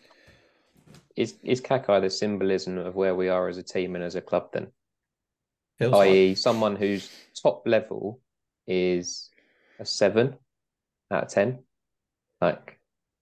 [1.16, 4.20] is is Kakay the symbolism of where we are as a team and as a
[4.20, 4.68] club then?
[5.80, 6.38] I.e., like...
[6.38, 7.10] someone whose
[7.42, 8.20] top level
[8.66, 9.30] is
[9.78, 10.36] a seven
[11.10, 11.58] out of ten.
[12.40, 12.78] Like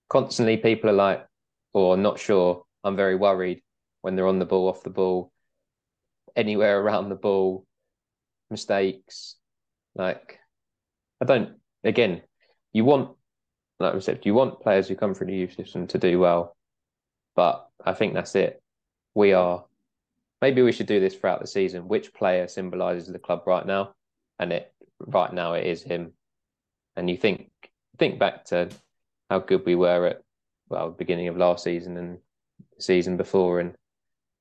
[0.08, 1.26] constantly people are like,
[1.74, 3.62] oh, or not sure, I'm very worried
[4.02, 5.32] when they're on the ball, off the ball,
[6.36, 7.66] anywhere around the ball,
[8.50, 9.36] mistakes.
[9.94, 10.38] Like,
[11.20, 12.22] I don't, again,
[12.72, 13.16] you want,
[13.80, 16.56] like I said, you want players who come through the youth system to do well.
[17.34, 18.62] But I think that's it.
[19.14, 19.64] We are,
[20.42, 21.88] maybe we should do this throughout the season.
[21.88, 23.94] Which player symbolises the club right now?
[24.38, 26.12] And it, right now, it is him.
[26.96, 27.50] And you think,
[27.98, 28.68] think back to
[29.30, 30.22] how good we were at,
[30.68, 32.18] well, beginning of last season and
[32.78, 33.74] season before, and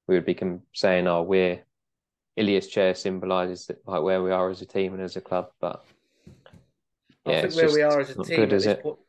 [0.07, 0.37] we would be
[0.73, 1.63] saying, "Oh, we're
[2.35, 5.85] Ilias Chair symbolises like where we are as a team and as a club." But
[7.25, 8.81] yeah, I think where we are as a team, good, is it?
[8.83, 8.99] Po-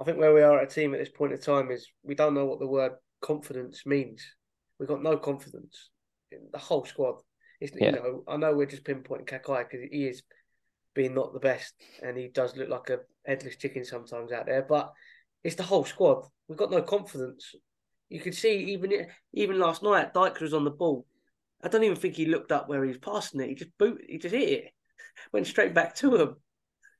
[0.00, 2.14] I think where we are at a team at this point in time is we
[2.14, 4.22] don't know what the word confidence means.
[4.78, 5.90] We've got no confidence
[6.32, 7.20] in the whole squad.
[7.60, 7.86] It's, yeah.
[7.86, 10.22] You know, I know we're just pinpointing Kakay because he is
[10.94, 14.66] being not the best, and he does look like a headless chicken sometimes out there.
[14.68, 14.92] But
[15.44, 16.26] it's the whole squad.
[16.48, 17.54] We've got no confidence.
[18.12, 21.06] You could see even even last night, Dykes was on the ball.
[21.62, 23.48] I don't even think he looked up where he was passing it.
[23.48, 24.70] He just boot, he just hit it,
[25.32, 26.36] went straight back to him.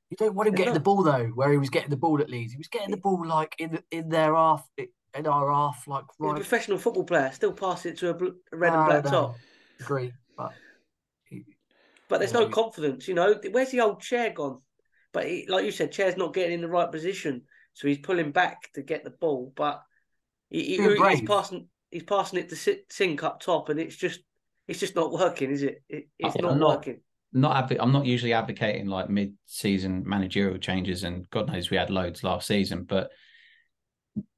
[0.09, 2.31] You don't want him getting the ball though, where he was getting the ball at
[2.31, 2.53] Leeds.
[2.53, 6.05] He was getting the ball like in the, in their half, in our half, like
[6.19, 6.31] right.
[6.39, 9.05] He's a professional football player, still pass it to a, a red and ah, black
[9.05, 9.37] top.
[9.81, 10.55] Agree, but
[11.29, 11.45] he,
[12.09, 13.07] but there's no confidence.
[13.07, 14.63] You know, where's the old Chair gone?
[15.13, 17.43] But he, like you said, Chair's not getting in the right position,
[17.75, 19.83] so he's pulling back to get the ball, but
[20.53, 21.69] he, he, he's passing.
[21.91, 24.21] He's passing it to Sink up top, and it's just
[24.69, 25.83] it's just not working, is it?
[25.89, 27.01] it it's not, not, working.
[27.33, 31.91] Not adv- I'm not usually advocating like mid-season managerial changes, and God knows we had
[31.91, 33.11] loads last season, but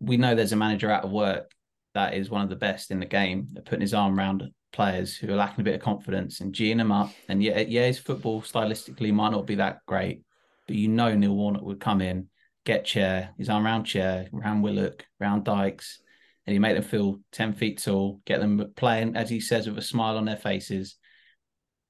[0.00, 1.50] we know there's a manager out of work
[1.94, 5.32] that is one of the best in the game putting his arm around players who
[5.32, 7.10] are lacking a bit of confidence and geeing them up.
[7.28, 10.22] And yeah, yeah, his football stylistically might not be that great,
[10.66, 12.28] but you know Neil Warnock would come in,
[12.64, 16.00] get Chair, his arm around Chair, around Willock, around Dykes,
[16.46, 19.78] and he made them feel 10 feet tall, get them playing, as he says, with
[19.78, 20.96] a smile on their faces.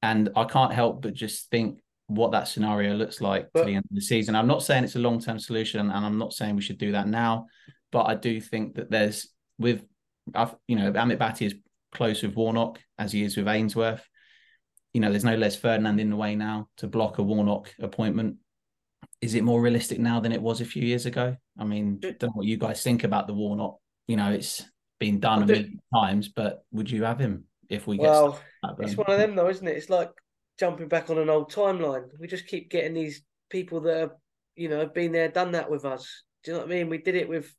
[0.02, 3.74] And I can't help but just think what that scenario looks like But- to the
[3.76, 4.36] end of the season.
[4.36, 6.92] I'm not saying it's a long term solution, and I'm not saying we should do
[6.92, 7.46] that now,
[7.90, 9.28] but I do think that there's
[9.58, 9.84] with,
[10.34, 11.54] I've, you know, Amit Bhatia is
[11.92, 14.06] close with Warnock as he is with Ainsworth.
[14.92, 18.36] You know, there's no Les Ferdinand in the way now to block a Warnock appointment.
[19.20, 21.36] Is it more realistic now than it was a few years ago?
[21.58, 23.78] I mean, don't know what you guys think about the Warnock.
[24.06, 24.64] You know, it's
[25.00, 28.04] been done a million times, but would you have him if we get?
[28.04, 29.76] Well, like it's one of them though, isn't it?
[29.76, 30.10] It's like
[30.58, 32.04] jumping back on an old timeline.
[32.18, 34.12] We just keep getting these people that have,
[34.56, 36.24] you know, been there, done that with us.
[36.42, 36.88] Do you know what I mean?
[36.88, 37.52] We did it with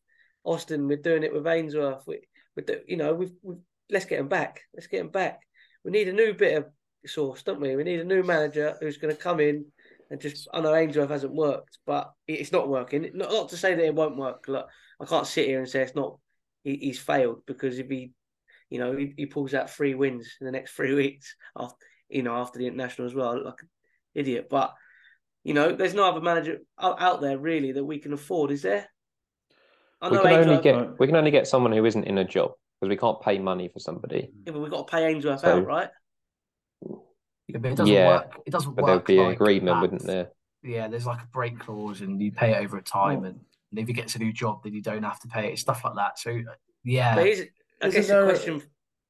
[0.44, 0.88] Austin.
[0.88, 2.04] We're doing it with Ainsworth.
[2.06, 2.22] We,
[2.56, 3.58] we do, you know, we've, we've
[3.90, 4.62] let's get them back.
[4.74, 5.40] Let's get them back.
[5.84, 6.66] We need a new bit of
[7.06, 7.76] sauce, don't we?
[7.76, 9.66] We need a new manager who's going to come in
[10.10, 10.48] and just.
[10.54, 13.10] I know Ainsworth hasn't worked, but it's not working.
[13.14, 14.46] Not, not to say that it won't work.
[14.48, 14.68] Look,
[15.02, 16.18] I can't sit here and say it's not.
[16.66, 18.12] He, he's failed because if he,
[18.70, 22.24] you know, he, he pulls out three wins in the next three weeks after, you
[22.24, 23.70] know, after the international as well, I look like an
[24.16, 24.48] idiot.
[24.50, 24.74] But
[25.46, 28.64] you know, there's no other manager out, out there really that we can afford, is
[28.64, 28.88] there?
[30.02, 32.26] I We know can only get we can only get someone who isn't in a
[32.26, 32.52] job
[32.82, 34.32] because we can't pay money for somebody.
[34.46, 35.90] yeah, but we've got to pay Ainsworth So- out, right?
[37.48, 38.42] Yeah, but it doesn't Yeah, work.
[38.46, 39.06] It doesn't But work.
[39.06, 39.82] there'd be an agreement, that.
[39.82, 40.30] wouldn't there?
[40.64, 43.26] Yeah, there's like a break clause, and you pay it over a time, Oh.
[43.26, 43.40] and
[43.76, 45.60] if he gets a new job, then you don't have to pay it.
[45.60, 46.20] Stuff like that.
[46.20, 46.42] So,
[46.84, 47.40] yeah, But is,
[47.82, 48.64] I isn't guess there a- question.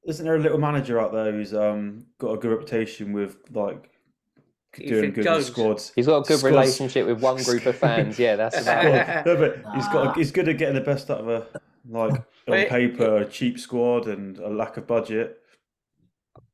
[0.07, 3.89] Isn't there a little manager out there who's um got a good reputation with like
[4.77, 5.45] doing good Jones?
[5.45, 5.91] with squads?
[5.95, 8.19] He's got a good Squads- relationship with one group of fans.
[8.19, 9.25] Yeah, that's about it.
[9.25, 10.15] no, but he's got.
[10.15, 11.47] A, he's good at getting the best out of a
[11.89, 12.13] like
[12.47, 15.39] on paper a cheap squad and a lack of budget.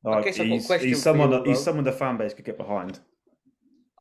[0.04, 2.18] Like, guess I've got a he's, question he's someone you, that he's someone the fan
[2.18, 2.99] base could get behind.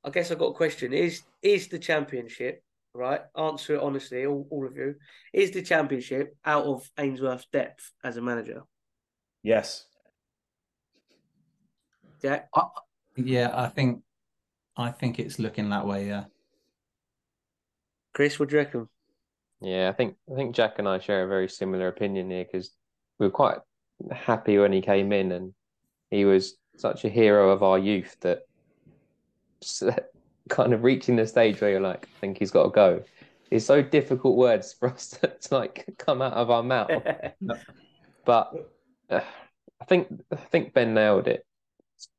[0.05, 0.93] I guess I've got a question.
[0.93, 2.63] Is is the championship
[2.95, 3.21] right?
[3.37, 4.95] Answer it honestly, all, all of you.
[5.33, 8.63] Is the championship out of Ainsworth's depth as a manager?
[9.43, 9.87] Yes.
[12.21, 12.51] Jack,
[13.17, 14.03] Yeah, I think
[14.77, 16.07] I think it's looking that way.
[16.07, 16.25] Yeah.
[18.13, 18.89] Chris, what do you reckon?
[19.63, 22.71] Yeah, I think I think Jack and I share a very similar opinion here because
[23.19, 23.59] we were quite
[24.11, 25.55] happy when he came in, and
[26.11, 28.41] he was such a hero of our youth that
[29.63, 29.83] s-
[30.51, 33.03] kind of reaching the stage where you're like, I think he's got to go.
[33.51, 36.91] It's so difficult words for us to, to like come out of our mouth,
[38.27, 38.53] but
[39.09, 39.21] uh,
[39.81, 41.47] I think I think Ben nailed it.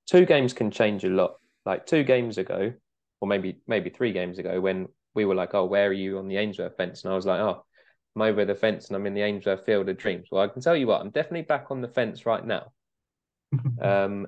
[0.07, 1.35] Two games can change a lot.
[1.65, 2.73] Like two games ago,
[3.19, 6.27] or maybe maybe three games ago, when we were like, "Oh, where are you on
[6.27, 7.63] the Ainsworth fence?" and I was like, "Oh,
[8.15, 10.61] I'm over the fence and I'm in the Ainsworth Field of Dreams." Well, I can
[10.61, 12.71] tell you what, I'm definitely back on the fence right now.
[13.81, 14.27] um,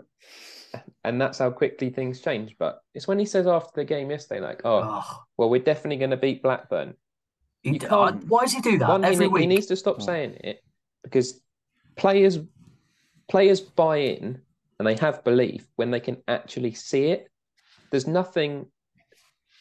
[1.04, 2.56] and that's how quickly things change.
[2.58, 5.98] But it's when he says after the game yesterday, like, "Oh, oh, well, we're definitely
[5.98, 6.96] going to beat Blackburn."
[7.62, 9.48] he, can't- uh, why does he do that One, he, every he week?
[9.48, 10.62] needs to stop saying it
[11.04, 11.40] because
[11.96, 12.40] players
[13.30, 14.42] players buy in
[14.80, 17.30] and they have belief when they can actually see it.
[17.92, 18.68] There's nothing.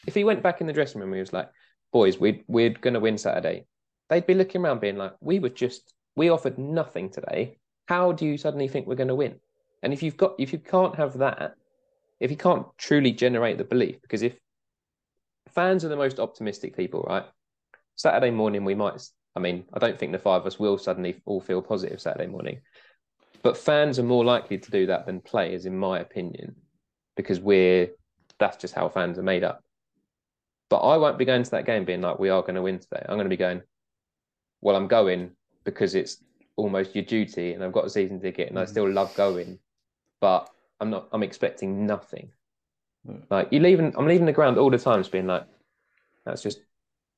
[0.05, 1.49] If he went back in the dressing room, he was like,
[1.93, 3.65] "Boys, we we're going to win Saturday,"
[4.09, 7.57] they'd be looking around, being like, "We were just we offered nothing today.
[7.87, 9.39] How do you suddenly think we're going to win?"
[9.83, 11.55] And if you've got if you can't have that,
[12.19, 14.35] if you can't truly generate the belief, because if
[15.49, 17.25] fans are the most optimistic people, right?
[17.95, 19.01] Saturday morning, we might.
[19.35, 22.27] I mean, I don't think the five of us will suddenly all feel positive Saturday
[22.27, 22.61] morning,
[23.41, 26.55] but fans are more likely to do that than players, in my opinion,
[27.15, 27.89] because we're
[28.39, 29.61] that's just how fans are made up.
[30.69, 32.79] But I won't be going to that game being like, we are going to win
[32.79, 33.01] today.
[33.07, 33.61] I'm going to be going,
[34.61, 35.31] well, I'm going
[35.65, 36.23] because it's
[36.55, 38.71] almost your duty and I've got a season ticket and I mm-hmm.
[38.71, 39.59] still love going,
[40.23, 40.49] but
[40.79, 42.31] I'm not, I'm expecting nothing.
[43.29, 45.45] Like you leaving, I'm leaving the ground all the time, just being like,
[46.25, 46.59] that's just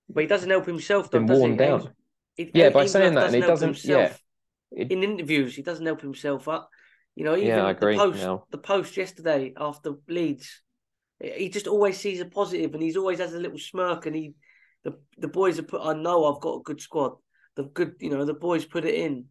[0.10, 1.58] But he doesn't help himself, though, been does worn he?
[1.58, 1.82] down.
[1.82, 1.94] Ains-
[2.36, 4.16] he- Yeah, by saying that, and he doesn't- yeah.
[4.72, 6.72] It- in interviews, he doesn't help himself up.
[7.16, 8.46] You know, even Yeah, I agree the post, now.
[8.50, 10.64] the post yesterday after Leeds,
[11.22, 14.08] he just always sees a positive, and he's always has a little smirk.
[14.08, 14.34] And he,
[14.84, 15.82] the the boys have put.
[15.92, 17.14] I know I've got a good squad.
[17.56, 19.30] The good, you know, the boys put it in.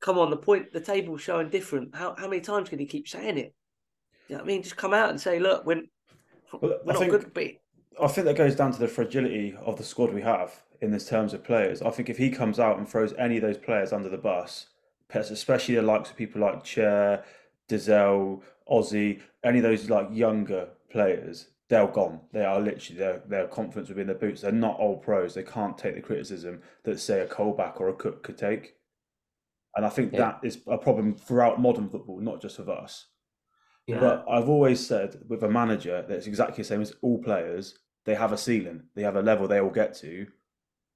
[0.00, 1.94] Come on, the point, the table's showing different.
[1.94, 3.54] How how many times can he keep saying it?
[4.28, 4.62] You know what I mean?
[4.62, 5.82] Just come out and say, look, we're
[6.52, 7.44] I not think- good, but
[8.02, 11.08] I think that goes down to the fragility of the squad we have in this
[11.08, 11.80] terms of players.
[11.80, 14.66] I think if he comes out and throws any of those players under the bus,
[15.14, 17.24] especially the likes of people like Chair,
[17.68, 22.20] Dozzell, Ozzy, any of those like younger players, they're gone.
[22.32, 24.42] They are literally their their confidence will be in their boots.
[24.42, 25.34] They're not old pros.
[25.34, 28.75] They can't take the criticism that say a Colback or a Cook could take.
[29.76, 30.18] And I think Yeah.
[30.20, 33.06] that is a problem throughout modern football, not just with us.
[33.86, 34.00] yeah.
[34.00, 37.78] But I've always said with a manager that's exactly the same as all players.
[38.04, 38.88] They have a ceiling.
[38.94, 40.26] They have a level they all get to.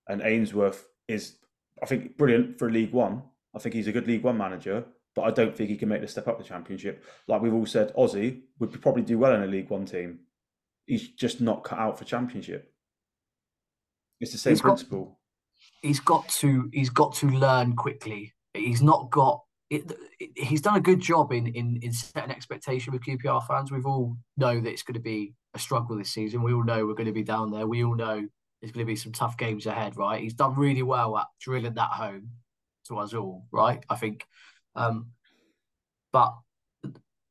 [0.09, 1.37] And Ainsworth is,
[1.83, 3.23] I think, brilliant for League One.
[3.55, 4.87] I think he's a good League One manager.
[5.15, 7.05] But I don't think he can make the step up the championship.
[7.29, 10.21] Like we've all said, Aussie would probably do well in a League One team.
[10.87, 12.73] He's just not cut out for championship.
[14.21, 15.21] It's the same He's got- principle.
[15.83, 18.35] he's got to he's got to learn quickly.
[18.55, 19.93] He's not got it,
[20.37, 23.71] he's done a good job in, in in setting expectation with QPR fans.
[23.71, 26.43] We've all know that it's going to be a struggle this season.
[26.43, 27.67] We all know we're going to be down there.
[27.67, 28.27] We all know
[28.61, 30.21] there's going to be some tough games ahead, right?
[30.21, 32.31] He's done really well at drilling that home
[32.89, 33.83] to us all, right?
[33.89, 34.27] I think,
[34.75, 35.11] um,
[36.13, 36.35] but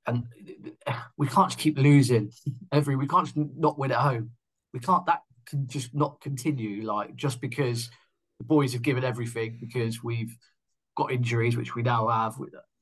[0.07, 0.25] and
[1.17, 2.31] we can't just keep losing
[2.71, 2.95] every.
[2.95, 4.31] We can't just not win at home.
[4.73, 5.05] We can't.
[5.05, 6.83] That can just not continue.
[6.83, 7.89] Like just because
[8.39, 10.35] the boys have given everything because we've
[10.99, 12.35] got injuries, which we now have.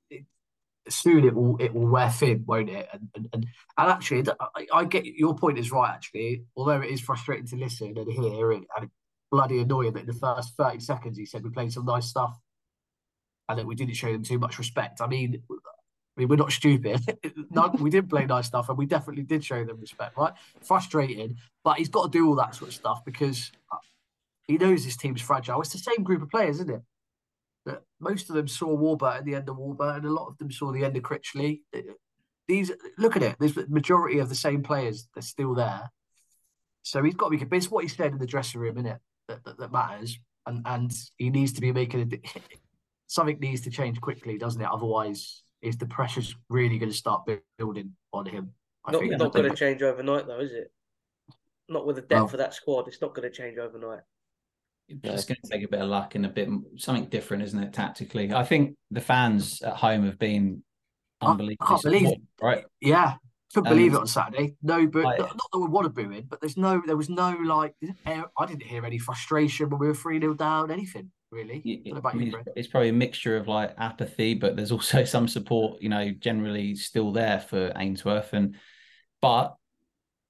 [0.09, 0.25] It,
[0.89, 2.89] soon it will it will wear thin, won't it?
[2.91, 3.45] And and and,
[3.77, 5.91] and actually, I, I get your point is right.
[5.93, 8.89] Actually, although it is frustrating to listen and hear, it and,
[9.29, 12.37] bloody annoying that in the first thirty seconds he said we played some nice stuff,
[13.47, 15.01] and that we didn't show them too much respect.
[15.01, 15.43] I mean.
[15.49, 16.99] I mean, we're not stupid.
[17.51, 20.33] no, we did play nice stuff, and we definitely did show them respect, right?
[20.63, 23.51] Frustrating, but he's got to do all that sort of stuff because
[24.47, 25.61] he knows his team's fragile.
[25.61, 26.81] It's the same group of players, isn't it?
[27.67, 30.49] That most of them saw Warburton at the end of Warburton, a lot of them
[30.49, 31.59] saw the end of Critchley.
[32.47, 33.35] These look at it.
[33.39, 35.09] There's the majority of the same players.
[35.13, 35.91] They're still there.
[36.83, 38.99] So he's got to be convinced what he said in the dressing room, innit?
[39.27, 42.29] That, that, that matters, and and he needs to be making a
[43.07, 44.69] something needs to change quickly, doesn't it?
[44.71, 48.53] Otherwise, is the pressure's really going to start building on him?
[48.85, 49.17] I Not, think.
[49.17, 50.71] not going to change overnight, though, is it?
[51.67, 52.87] Not with the depth Well- of that squad.
[52.87, 53.99] It's not going to change overnight.
[54.89, 57.73] It's going to take a bit of luck and a bit something different, isn't it?
[57.73, 60.63] Tactically, I think the fans at home have been
[61.21, 62.65] unbelievably can't believe supportive, right?
[62.79, 63.15] Yeah,
[63.53, 64.55] couldn't And- believe it on Saturday.
[64.61, 66.97] No, but Like- not, not that we want to boo it, but there's no, there
[66.97, 67.75] was no like,
[68.05, 70.71] I didn't hear any frustration when we were three 0 down.
[70.71, 71.83] Anything really?
[71.93, 74.71] I about I mean, you, it's, it's probably a mixture of like apathy, but there's
[74.71, 78.33] also some support, you know, generally still there for Ainsworth.
[78.33, 78.55] And
[79.21, 79.55] but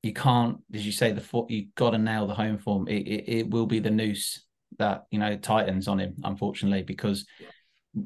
[0.04, 2.88] you can't, as you say, the foot you got to nail the home form.
[2.88, 4.44] It, it it will be the noose
[4.80, 7.26] that you know tightens on him, unfortunately, because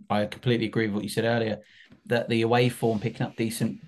[0.09, 1.59] I completely agree with what you said earlier
[2.05, 3.79] that the away form picking up decent,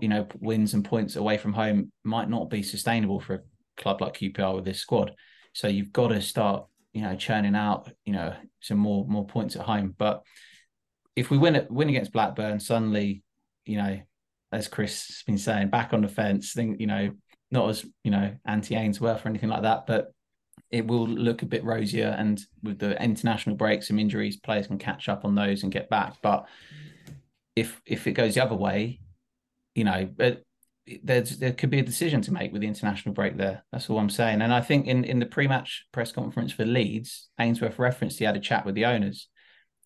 [0.00, 3.40] you know, wins and points away from home might not be sustainable for a
[3.76, 5.12] club like QPR with this squad.
[5.52, 9.56] So you've got to start, you know, churning out, you know, some more more points
[9.56, 9.94] at home.
[9.96, 10.22] But
[11.16, 13.22] if we win it, win against Blackburn, suddenly,
[13.64, 14.00] you know,
[14.52, 17.10] as Chris has been saying, back on the fence, think, you know,
[17.50, 20.12] not as you know anti Ainsworth or anything like that, but
[20.70, 22.14] it will look a bit rosier.
[22.18, 25.90] And with the international breaks, some injuries, players can catch up on those and get
[25.90, 26.16] back.
[26.22, 26.46] But
[27.56, 29.00] if if it goes the other way,
[29.74, 30.42] you know, but
[31.02, 33.64] there's there could be a decision to make with the international break there.
[33.72, 34.42] That's all I'm saying.
[34.42, 38.36] And I think in in the pre-match press conference for Leeds, Ainsworth referenced he had
[38.36, 39.28] a chat with the owners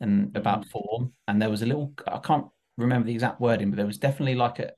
[0.00, 0.70] and about mm.
[0.70, 3.98] form, and there was a little I can't remember the exact wording, but there was
[3.98, 4.72] definitely like a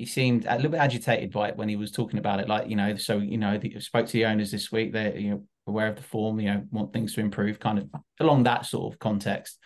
[0.00, 2.48] he seemed a little bit agitated by it when he was talking about it.
[2.48, 4.94] Like, you know, so, you know, the, spoke to the owners this week.
[4.94, 7.90] They're, you know, aware of the form, you know, want things to improve kind of
[8.18, 9.58] along that sort of context.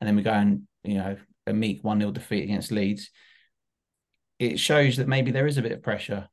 [0.00, 1.16] And then we go and, you know,
[1.48, 3.10] a meek 1 0 defeat against Leeds.
[4.38, 6.28] It shows that maybe there is a bit of pressure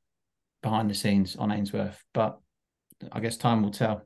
[0.61, 2.37] behind the scenes on Ainsworth, but
[3.11, 4.05] I guess time will tell.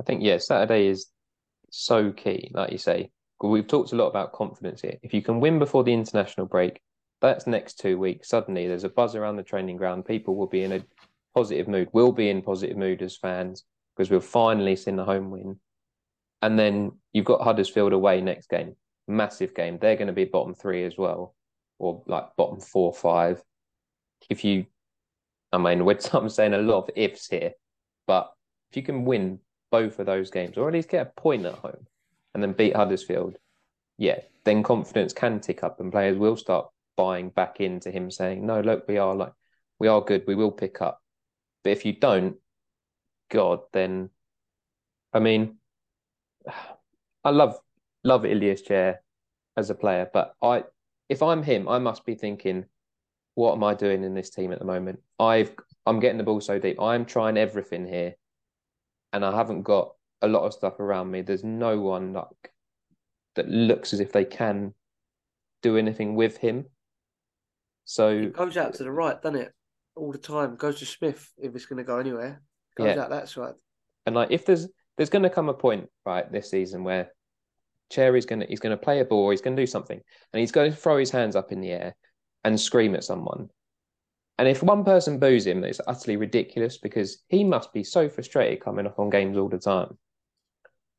[0.00, 1.06] I think yeah, Saturday is
[1.70, 3.12] so key, like you say.
[3.40, 4.98] We've talked a lot about confidence here.
[5.00, 6.80] If you can win before the international break,
[7.28, 8.28] that's next two weeks.
[8.28, 10.04] Suddenly there's a buzz around the training ground.
[10.04, 10.84] People will be in a
[11.34, 11.88] positive mood.
[11.92, 13.64] We'll be in positive mood as fans
[13.96, 15.58] because we've finally seen the home win.
[16.42, 18.74] And then you've got Huddersfield away next game.
[19.06, 19.78] Massive game.
[19.80, 21.34] They're going to be bottom three as well,
[21.78, 23.40] or like bottom four, five.
[24.28, 24.66] If you,
[25.52, 25.80] I mean,
[26.12, 27.52] I'm saying a lot of ifs here,
[28.06, 28.32] but
[28.70, 29.38] if you can win
[29.70, 31.86] both of those games, or at least get a point at home,
[32.34, 33.36] and then beat Huddersfield,
[33.98, 36.66] yeah, then confidence can tick up, and players will start
[36.96, 39.32] buying back into him, saying, "No, look, we are like,
[39.78, 40.24] we are good.
[40.26, 41.02] We will pick up."
[41.64, 42.36] But if you don't,
[43.30, 44.10] God, then,
[45.12, 45.58] I mean,
[47.24, 47.58] I love
[48.04, 49.02] love Ilias Chair
[49.56, 50.64] as a player, but I,
[51.08, 52.64] if I'm him, I must be thinking,
[53.34, 55.00] what am I doing in this team at the moment?
[55.18, 55.54] I've
[55.86, 56.80] I'm getting the ball so deep.
[56.80, 58.14] I'm trying everything here,
[59.12, 61.22] and I haven't got a lot of stuff around me.
[61.22, 62.52] There's no one like
[63.34, 64.74] that looks as if they can
[65.62, 66.66] do anything with him.
[67.84, 69.52] So It goes out to the right, doesn't it?
[69.96, 70.56] All the time.
[70.56, 72.42] Goes to Smyth if it's going to go anywhere.
[72.76, 73.02] Goes Yeah.
[73.02, 73.54] out that side.
[74.06, 77.12] And like if there's there's going to come a point right this season where
[77.90, 80.00] Cherry's going to he's going to play a ball, he's going to do something,
[80.32, 81.96] and he's going to throw his hands up in the air
[82.44, 83.48] and scream at someone.
[84.38, 88.60] And if one person boos him, it's utterly ridiculous because he must be so frustrated
[88.64, 89.98] coming off on games all the time.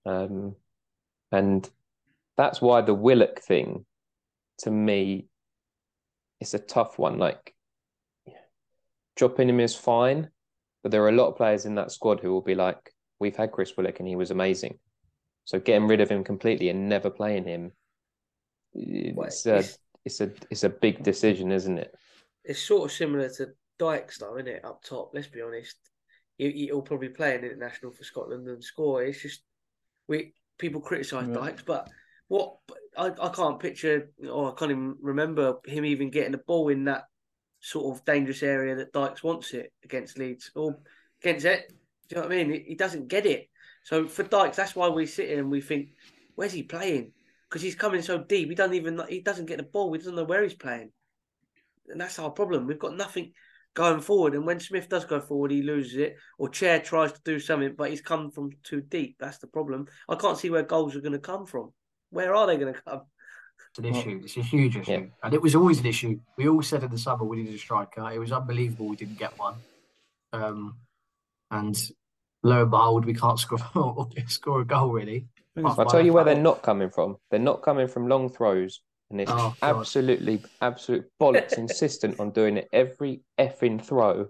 [0.06, 0.56] Um,
[1.32, 1.68] and
[2.38, 3.86] that's why the Willock thing
[4.60, 5.28] to me,
[6.44, 7.18] it's a tough one.
[7.18, 7.56] Like
[9.16, 10.30] dropping him is fine,
[10.82, 13.36] but there are a lot of players in that squad who will be like, "We've
[13.36, 14.80] had Chris Willock and he was amazing."
[15.46, 17.72] So getting rid of him completely and never playing him,
[18.74, 21.96] it's a it's- it's a it's a big decision, isn't it?
[22.44, 24.66] It's sort of similar to Dykes, though, isn't it?
[24.66, 25.78] Up top, let's be honest.
[26.38, 29.04] He, he'll probably play an international for Scotland and score.
[29.04, 29.44] It's just
[30.10, 31.36] we people criticise Yeah.
[31.36, 31.90] Dykes, but
[32.34, 32.56] what
[32.98, 36.86] I, I can't picture or I can't even remember him even getting the ball in
[36.86, 37.04] that
[37.60, 40.80] sort of dangerous area that Dykes wants it against Leeds or
[41.22, 41.72] against it.
[42.10, 42.64] Do you know what I mean?
[42.68, 43.50] He, doesn't get it.
[43.84, 45.90] So for Dykes, that's why we sit here and we think,
[46.34, 47.12] where's he playing?
[47.48, 48.50] Because he's coming so deep.
[48.50, 49.94] He doesn't even he doesn't get the ball.
[49.94, 50.90] He doesn't know where he's playing,
[51.88, 52.66] and that's our problem.
[52.66, 53.34] We've got nothing
[53.76, 54.34] going forward.
[54.34, 57.76] And when Smyth does go forward, he loses it, or Chair tries to do something,
[57.78, 59.18] but he's come from too deep.
[59.20, 59.86] That's the problem.
[60.10, 61.72] I can't see where goals are going to come from.
[62.14, 63.02] Where are they going to come?
[63.72, 64.22] It's an issue.
[64.24, 65.06] It's a huge issue, Yeah.
[65.24, 66.20] and it was always an issue.
[66.38, 68.08] We all said in the summer we needed a striker.
[68.12, 69.56] It was unbelievable we didn't get one,
[70.32, 70.78] um,
[71.50, 71.76] and
[72.44, 73.58] lo and behold, we can't score
[74.28, 75.28] score a goal really.
[75.58, 77.18] I'll tell you where they're not coming from.
[77.32, 79.80] They're not coming from long throws, and it's Oh, God.
[79.80, 84.28] absolutely, absolute bollocks insistent on doing it every effing throw,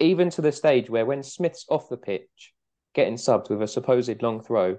[0.00, 2.52] even to the stage where when Smyth's off the pitch,
[2.94, 4.78] getting subbed with a supposed long throw,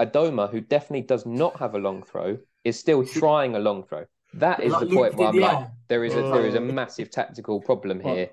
[0.00, 4.04] Adomah, who definitely does not have a long throw, is still trying a long throw.
[4.34, 6.72] That is Like the point where I'm like, there is a there is a Oh.
[6.72, 8.30] massive tactical problem Well, here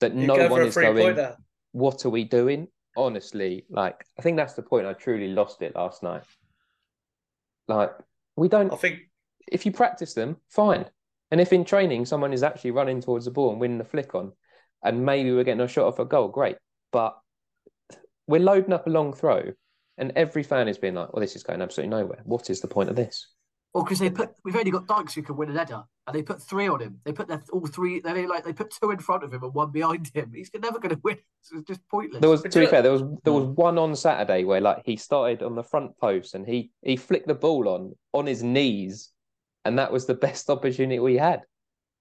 [0.00, 0.96] that You no one is going.
[0.96, 1.36] pointer.
[1.72, 2.68] What are we doing?
[2.96, 4.86] Honestly, like I think that's the point.
[4.86, 6.22] I truly lost it last night.
[7.68, 7.92] Like
[8.36, 9.00] we don't I think
[9.50, 10.86] if you practice them, fine.
[11.30, 14.14] And if in training someone is actually running towards the ball and winning the flick
[14.14, 14.32] on,
[14.82, 16.56] and maybe we're getting a shot off a goal, great.
[16.92, 17.18] But
[18.26, 19.52] we're loading up a long throw,
[19.98, 22.20] and every fan is being like, "Well, this is going absolutely nowhere.
[22.24, 23.26] What is the point of this?"
[23.74, 26.22] Well, because they put we've only got Dykes who can win an header, and they
[26.22, 27.00] put three on him.
[27.04, 27.98] They put their, all three.
[27.98, 30.32] They like they put two in front of him and one behind him.
[30.32, 31.18] He's never going to win.
[31.44, 32.22] So it's just pointless.
[32.22, 34.96] There was, to be fair, there was there was one on Saturday where like he
[34.96, 39.10] started on the front post and he he flicked the ball on on his knees,
[39.66, 41.42] and that was the best opportunity we had.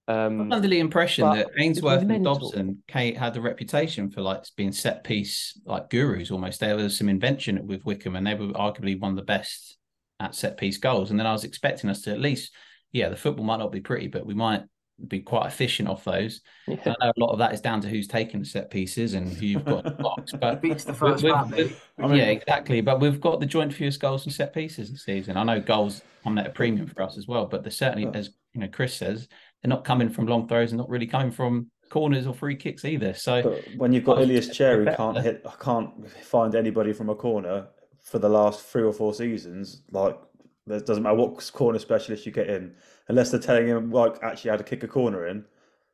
[0.08, 2.24] Um, I'm under the impression that Ainsworth and.
[2.26, 6.60] Dobson Kate had a reputation for like being set piece like gurus almost.
[6.60, 9.78] There was some invention with Wycombe, and they were arguably one of the best
[10.20, 11.10] at set piece goals.
[11.12, 12.54] And then I was expecting us to at least,
[12.92, 14.64] yeah, the football might not be pretty, but we might
[15.08, 16.42] be quite efficient off those.
[16.68, 16.78] yeah.
[16.86, 19.28] I know a lot of that is down to who's taking the set pieces and
[19.34, 21.50] who you've got in the box, but beats the first we've- man.
[21.50, 21.58] mate.
[21.58, 22.82] we've- I mean- yeah, exactly.
[22.82, 25.36] But we've got the joint fewest goals and set pieces this season.
[25.38, 28.12] I know goals come at a premium for us as well, but they're certainly, Yeah.
[28.20, 29.28] as you know, Chris says,
[29.64, 32.84] they're not coming from long throws and not really coming from corners or free kicks
[32.86, 33.14] either.
[33.14, 35.46] So But when you've got Ilias Cherry, can't hit.
[35.46, 37.68] I can't find anybody from a corner
[38.02, 39.84] for the last three or four seasons.
[39.92, 40.20] Like,
[40.68, 42.76] it doesn't matter what corner specialist you get in,
[43.08, 45.46] unless they're telling him like actually how to kick a corner in.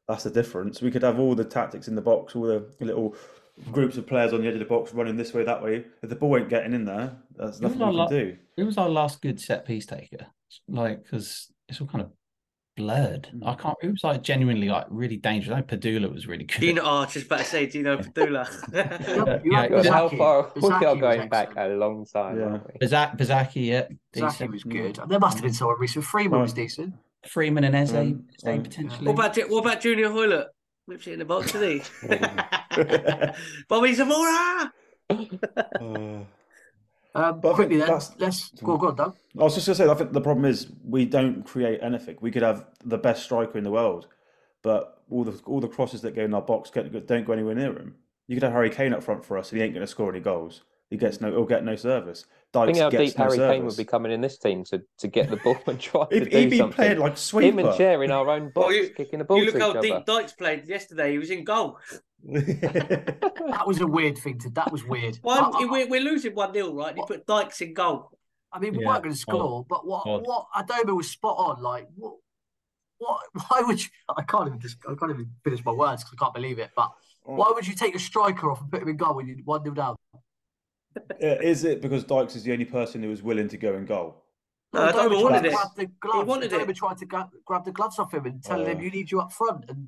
[0.07, 0.81] That's the difference.
[0.81, 3.15] We could have all the tactics in the box, all the little
[3.71, 5.85] groups of players on the edge of the box running this way, that way.
[6.01, 8.35] If the ball ain't getting in there, was nothing we la- do.
[8.57, 10.25] who was our last good set piece taker?
[10.67, 12.11] Like, because it's all kind of
[12.79, 13.27] blurred.
[13.31, 13.47] Hmm.
[13.47, 13.77] I can't.
[13.83, 15.53] It was like genuinely like really dangerous?
[15.53, 16.59] I know Padula was really good.
[16.61, 16.81] Dino.
[16.83, 18.45] Oh, I was just about to say Gino Padula.
[19.45, 20.17] You Yeah, had how Buzsáky.
[20.17, 22.45] far we Buzsáky are was going back a long time, Yeah.
[22.45, 22.87] aren't we?
[22.87, 23.81] Buzsáky, yeah,
[24.15, 24.51] Zaki decent.
[24.51, 24.97] was good.
[24.99, 26.05] And there must have been someone recent.
[26.05, 26.55] Freeman was Oh.
[26.55, 26.93] decent.
[27.27, 29.05] Freeman and Eze, Um, Eze um, potentially.
[29.11, 30.47] what about what about Junior Hoilett?
[30.87, 32.07] Whips it in the box, did he?
[33.67, 34.71] Bobby Zamora.
[37.15, 39.15] Uh, Um, But I quickly think then, that's- let's go, go on, Doug.
[39.39, 42.17] I was just gonna say, I think the problem is we don't create anything.
[42.21, 44.07] We could have the best striker in the world,
[44.61, 47.55] but all the all the crosses that go in our box get, don't go anywhere
[47.55, 47.95] near him.
[48.27, 50.09] You could have Harry Kane up front for us, and he ain't going to score
[50.11, 50.61] any goals.
[50.91, 52.25] He gets no, he'll get no service.
[52.51, 53.55] Dykes Think how deep no Harry service.
[53.55, 56.15] Kane would be coming in this team to, to get the ball and try to
[56.19, 56.75] He'd, do he'd be something.
[56.75, 57.59] playing like sweeper.
[57.59, 59.59] Him and Chair in our own box, Well, you- kicking the ball You look to
[59.59, 60.03] how each deep other.
[60.05, 61.11] Dykes played yesterday.
[61.11, 61.77] He was in goal.
[62.33, 64.49] That was a weird thing to.
[64.51, 65.17] That was weird.
[65.21, 66.95] Why, I, I- we're, we're losing 1 0, right?
[66.95, 68.11] You put Dykes in goal.
[68.51, 70.03] I mean, we Yeah, weren't going to score, but what?
[70.07, 70.25] odd.
[70.25, 70.47] What?
[70.55, 71.61] Adomah was spot on.
[71.61, 72.15] Like, what?
[72.97, 73.21] What?
[73.47, 73.89] Why would you?
[74.17, 74.59] I can't even.
[74.59, 76.71] Just, I can't even finish my words because I can't believe it.
[76.75, 76.91] But
[77.27, 77.35] oh.
[77.35, 79.63] why would you take a striker off and put him in goal when you're one
[79.63, 79.95] 0 down?
[81.19, 83.85] Yeah, is it because Dykes is the only person who was willing to go in
[83.85, 84.23] goal?
[84.73, 85.53] No, Adomah tried wanted to it.
[85.53, 86.27] grab the gloves.
[86.27, 86.75] wanted Adomah it.
[86.75, 88.81] tried to gra- grab the gloves off him and tell him, Oh.
[88.81, 89.87] "You need you up front." And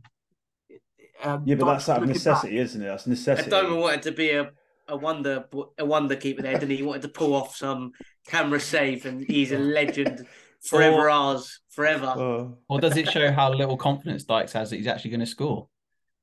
[1.24, 2.64] um, Yeah, but that's out of necessity, back.
[2.66, 2.86] isn't it?
[2.86, 3.50] That's necessity.
[3.50, 4.52] Adomah wanted to be a,
[4.88, 5.46] a wonder
[5.78, 6.78] a wonder keeper there, didn't he?
[6.78, 7.92] He wanted to pull off some
[8.28, 10.26] camera save, and he's a legend.
[10.64, 12.06] Forever ours, forever.
[12.06, 12.58] Oh.
[12.70, 15.68] Or does it show how little confidence Dykes has that he's actually going to score?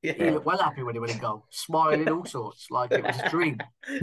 [0.01, 0.31] He Yeah.
[0.31, 3.29] looked well happy when he went in goal, smiling all sorts, like it was a
[3.29, 3.57] dream.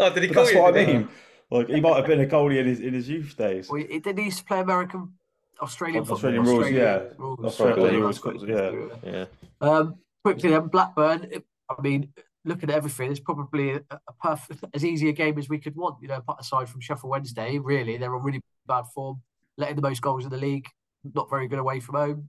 [0.00, 0.60] Oh, did he call that's you?
[0.60, 1.08] what I mean.
[1.52, 3.68] Like he might have been a goalie in his in his youth days.
[3.70, 5.12] Well, he, didn't he used to play American
[5.60, 6.16] Australian football.
[6.16, 7.02] Australian rules, yeah.
[7.16, 7.44] rules.
[7.44, 9.10] Australian Yeah, rules, yeah.
[9.12, 9.24] Yeah.
[9.60, 11.28] Um, quickly then, Blackburn.
[11.68, 12.12] I mean,
[12.44, 15.76] looking at everything, it's probably a, a perfect, as easy a game as we could
[15.76, 15.96] want.
[16.02, 19.22] You know, aside from Sheffield Wednesday, really, they're on really bad form,
[19.56, 20.66] letting the most goals in the league.
[21.14, 22.28] Not very good away from home.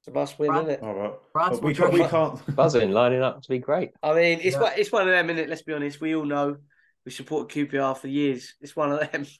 [0.00, 0.62] It's a must win, Brad?
[0.62, 0.82] isn't it?
[0.82, 1.12] All right.
[1.32, 1.92] Brad, But we what do you can't.
[1.94, 2.38] We reckon?
[2.46, 2.56] can't.
[2.56, 3.90] Buzzing, lining up to be great.
[4.02, 4.62] I mean, it's Yeah.
[4.62, 5.48] one, it's one of them, innit?
[5.48, 6.00] Let's be honest.
[6.00, 6.56] We all know
[7.04, 8.54] we support QPR for years.
[8.60, 9.26] It's one of them.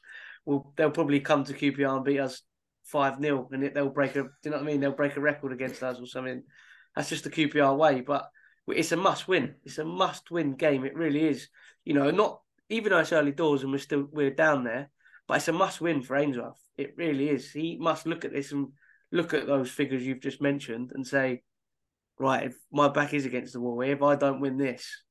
[0.48, 2.40] Well, they'll probably come to QPR and beat us
[2.84, 4.22] five 0 and they'll break a.
[4.22, 4.78] Do you know what I mean?
[4.78, 6.44] They'll break a record against us or something.
[6.96, 8.00] That's just the QPR way.
[8.00, 8.30] But
[8.68, 9.54] it's a must win.
[9.64, 10.84] It's a must win game.
[10.84, 11.48] It really is.
[11.84, 14.90] You know, not even though it's early doors and we're still we're down there,
[15.28, 16.60] but it's a must win for Ainsworth.
[16.76, 17.52] It really is.
[17.52, 18.68] He must look at this and
[19.12, 21.42] look at those figures you've just mentioned and say,
[22.18, 25.02] right, if my back is against the wall here, if I don't win this,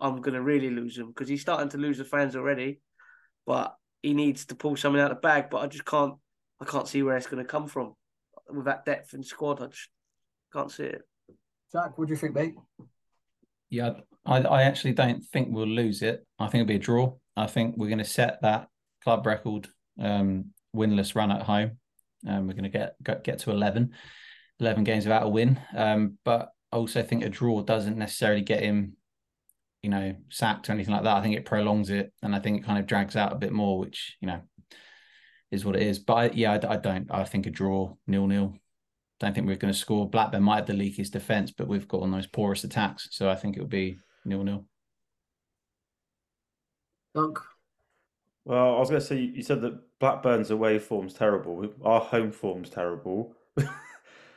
[0.00, 2.80] I'm to really lose them because he's starting to lose the fans already.
[3.46, 5.50] But he needs to pull something out of the bag.
[5.50, 6.14] But I just can't,
[6.60, 7.94] I can't see where it's going to come from
[8.48, 9.62] with that depth in squad.
[9.62, 9.88] I just
[10.52, 11.02] can't see it.
[11.72, 12.54] Jack, what do you think, mate?
[13.68, 13.92] Yeah,
[14.26, 16.26] I, I actually don't think we'll lose it.
[16.38, 17.14] I think it'll be a draw.
[17.36, 18.68] I think we're going to set that
[19.04, 19.68] club record
[20.00, 21.78] um, winless run at home.
[22.26, 23.92] Um, we're going to get, get get to 11,
[24.58, 25.60] 11 games without a win.
[25.76, 28.96] Um, but I also think a draw doesn't necessarily get him,
[29.82, 31.16] you know, sacked or anything like that.
[31.16, 33.52] I think it prolongs it, and I think it kind of drags out a bit
[33.52, 34.40] more, which you know
[35.50, 35.98] is what it is.
[35.98, 37.10] But I, yeah, I, I don't.
[37.10, 38.54] I think a draw, nil nil.
[39.20, 40.08] Don't think we're going to score.
[40.08, 43.28] Blackburn might have the leakiest defense, but we've got one of those porous attacks, so
[43.28, 44.64] I think it'll be nil nil.
[47.14, 47.38] Dunk.
[48.46, 51.68] Well, I was going to say you said that Blackburn's away form's terrible.
[51.84, 53.34] Our home form's terrible.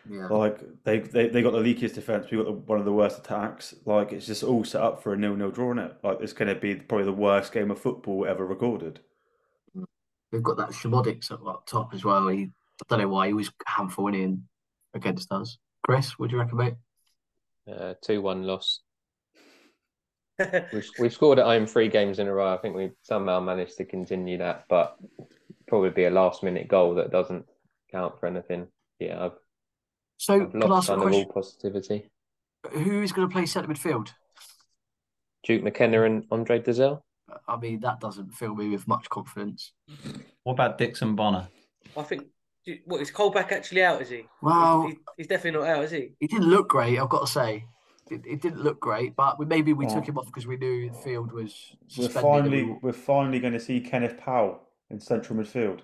[0.10, 0.28] Yeah.
[0.28, 2.30] Like they, they they got the leakiest defense.
[2.30, 3.74] We got the, one of the worst attacks.
[3.86, 5.72] Like it's just all set up for a nil-nil draw.
[5.72, 5.98] is it?
[6.04, 9.00] Like it's going to be probably the worst game of football ever recorded.
[10.30, 12.28] We've got that Szmodics up, up top as well.
[12.28, 14.44] He, I don't know why he was handful winning
[14.94, 15.58] against us.
[15.84, 16.78] Chris, would you recommend?
[17.72, 18.82] Uh, Two one loss.
[20.74, 22.52] We've, we've scored at home three games in a row.
[22.52, 24.98] I think we've somehow managed to continue that, but
[25.68, 27.46] probably be a last minute goal that doesn't
[27.92, 28.68] count for anything.
[29.00, 29.38] Yeah, I've,
[30.18, 32.10] So, I've can I lost ask a kind of all positivity.
[32.72, 34.10] Who is going to play centre midfield?
[35.44, 37.02] Duke McKenna and Andre Dozzell.
[37.48, 39.72] I mean, that doesn't fill me with much confidence.
[40.44, 41.48] What about Dixon Bonner?
[41.96, 42.24] I think.
[42.86, 44.02] What is Colback actually out?
[44.02, 44.26] Is he?
[44.42, 46.12] Well- He- he's definitely not out, is he?
[46.20, 47.66] He didn't look great, I've got to say.
[48.10, 49.94] It, it didn't look great, but we, maybe we Oh.
[49.96, 53.54] took him off because we knew the field was We're finally we- we're finally going
[53.54, 54.60] to see Kenneth Paal
[54.90, 55.82] in central midfield.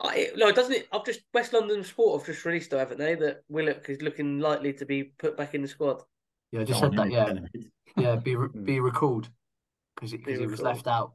[0.00, 0.88] I, no, doesn't it?
[0.92, 3.14] I've just West London Sport have just released, though, haven't they?
[3.14, 6.02] That Willock is looking likely to be put back in the squad.
[6.50, 7.10] Yeah, I just Oh, said that.
[7.10, 7.34] Yeah,
[7.96, 8.64] yeah, be re- Hmm.
[8.64, 9.28] be recalled
[9.94, 11.12] because he was left out.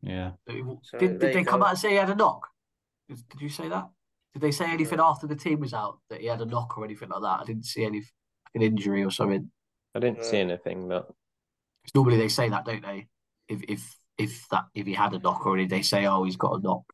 [0.00, 0.32] Yeah.
[0.46, 1.66] But he- So did did they come go.
[1.66, 2.48] out and say he had a knock?
[3.08, 3.88] Did, did you say that?
[4.34, 6.84] Did they say anything after the team was out that he had a knock or
[6.84, 7.40] anything like that?
[7.40, 8.06] I didn't see any like
[8.54, 9.50] an injury or something.
[9.94, 13.08] I didn't see anything, but 'Cause normally they say that, don't they?
[13.48, 16.36] If if if that if he had a knock or already, they say, oh, he's
[16.36, 16.84] got a knock.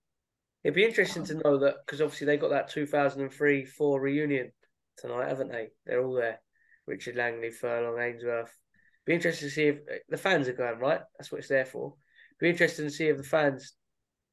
[0.64, 4.52] It'd be interesting to know that because obviously they got that 2003 4 reunion
[4.96, 5.68] tonight, haven't they?
[5.84, 6.40] They're all there.
[6.86, 8.56] Richard Langley, Furlong, Ainsworth.
[9.04, 11.00] Be interested to see if eh, the fans are going, right?
[11.18, 11.94] That's what it's there for.
[12.38, 13.74] Be interested to see if the fans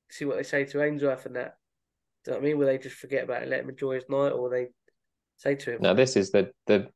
[0.10, 1.56] see what they say to Ainsworth and that.
[2.24, 2.58] Do you know what I mean?
[2.58, 4.68] Will they just forget about it, and let him enjoy his night, or they
[5.38, 6.88] say to him, now this is the the.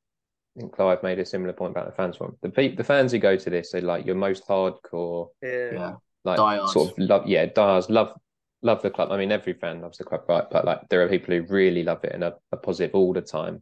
[0.55, 2.31] I think Clive made a similar point about the fans one.
[2.41, 5.93] The pe- the fans who go to this are like your most hardcore, yeah, Yeah,
[6.23, 6.73] like Diehards.
[6.73, 7.27] sort of love.
[7.27, 8.13] Yeah, diehards love
[8.63, 9.11] love the club.
[9.11, 10.45] I mean, every fan loves the club, right?
[10.49, 13.21] But like, there are people who really love it and are, are positive all the
[13.21, 13.61] time.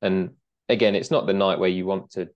[0.00, 0.30] And
[0.68, 2.28] again, it's not the night where you want to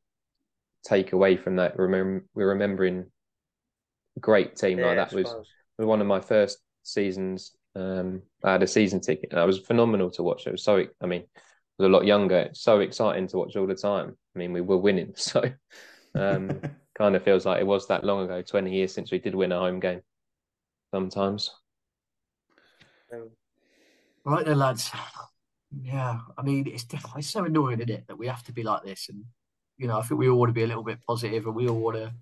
[0.84, 1.78] take away from that.
[1.78, 3.06] Remember, we're remembering
[4.16, 5.48] a great team yeah, like that was suppose.
[5.78, 7.56] was one of my first seasons.
[7.74, 10.46] Um, I had a season ticket, and it was phenomenal to watch.
[10.46, 11.40] It was so, I mean, I
[11.78, 12.38] was a lot younger.
[12.38, 14.16] It's so exciting to watch all the time.
[14.34, 15.42] I mean, we were winning, so
[16.14, 16.60] um,
[16.96, 19.52] kind of feels like it was that long ago, twenty years since we did win
[19.52, 20.00] a home game.
[20.94, 21.50] Sometimes,
[24.24, 24.92] right then, lads.
[25.82, 28.84] Yeah, I mean, it's definitely so annoying, isn't it, that we have to be like
[28.84, 29.24] this, and
[29.76, 31.68] you know, I think we all want to be a little bit positive, and we
[31.68, 32.12] all want to,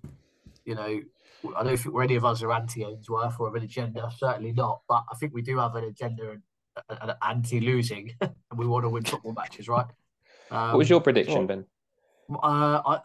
[0.65, 1.01] you know,
[1.55, 4.51] I don't think we're any of us are anti Ainsworth or have an agenda, certainly
[4.51, 4.81] not.
[4.87, 6.41] But I think we do have an agenda and
[7.09, 9.85] an anti losing, and we want to win football matches, right?
[10.51, 11.45] Um, what was your prediction, sure.
[11.47, 11.65] Ben?
[12.31, 12.99] Uh, I,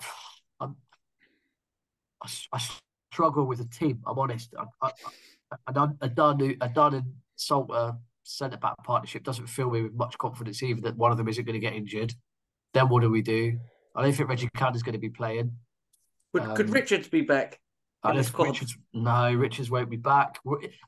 [0.61, 0.77] I'm,
[2.23, 2.61] I, s- I
[3.13, 4.03] struggle with the team.
[4.07, 4.55] I'm honest.
[4.59, 4.91] I, I,
[5.53, 9.83] I, I done, I done, I Dunne and Salter centre back partnership doesn't fill me
[9.83, 12.15] with much confidence either that one of them isn't going to get injured.
[12.73, 13.59] Then what do we do?
[13.97, 15.53] I don't think Reggie Cannon's going to be playing.
[16.33, 17.59] Could, could Um, Richards be back?
[18.03, 18.49] I in don't the think squad?
[18.49, 20.39] Richards, no, Richards won't be back.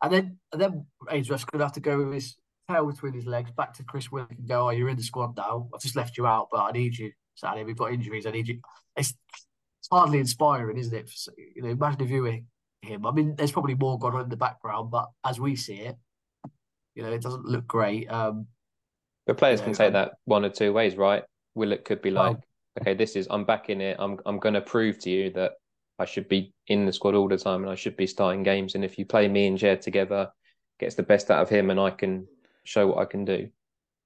[0.03, 2.37] And then, and then Ainsworth's going to have to go with his
[2.71, 5.37] tail between his legs, back to Chris Willock and go, "Oh, you're in the squad
[5.37, 5.69] now.
[5.75, 8.27] I've just left you out, but I need you." Saturday, we've got injuries.
[8.27, 8.61] I need you.
[8.97, 9.15] It's,
[9.81, 11.11] it's hardly inspiring, isn't it?
[11.57, 12.39] You know, imagine if you were
[12.83, 13.07] him.
[13.07, 15.97] I mean, there's probably more going on in the background, but as we see it,
[16.95, 18.11] you know, it doesn't look great.
[18.11, 18.47] Um,
[19.27, 21.23] but players you can take that one or two ways, right?
[21.55, 22.45] Willock could be like, Well-
[22.81, 23.97] okay, this is I'm back in it.
[23.99, 25.53] I'm I'm going to prove to you that
[25.99, 28.75] I should be in the squad all the time and I should be starting games.
[28.75, 30.31] And if you play me and Jared together,
[30.81, 32.27] gets the best out of him, and I can
[32.65, 33.49] show what I can do.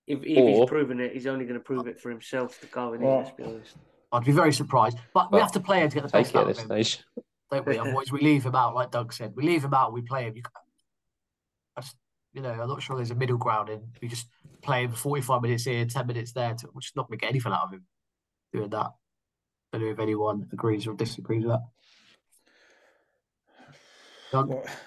[0.06, 2.66] If, if Or- he's proven it, he's only going to prove it for himself to
[2.66, 3.00] go in.
[3.00, 3.76] Well- let's be honest.
[4.12, 6.48] I'd be very surprised, but we have to play him to get the best out
[6.48, 7.02] of him, stage.
[7.50, 7.76] don't we?
[7.76, 9.32] Otherwise, we leave him out, like Doug said.
[9.34, 10.36] We leave him out, we play him.
[10.36, 10.42] You,
[11.76, 11.96] I just,
[12.32, 13.82] you know, I'm not sure there's a middle ground in.
[14.00, 14.28] We just
[14.62, 16.54] play him 45 minutes here, 10 minutes there.
[16.54, 17.84] To, we're just not going to get anything out of him
[18.52, 18.92] doing that.
[19.72, 21.64] I don't know if anyone agrees or disagrees with that.
[24.36, 24.68] Doug?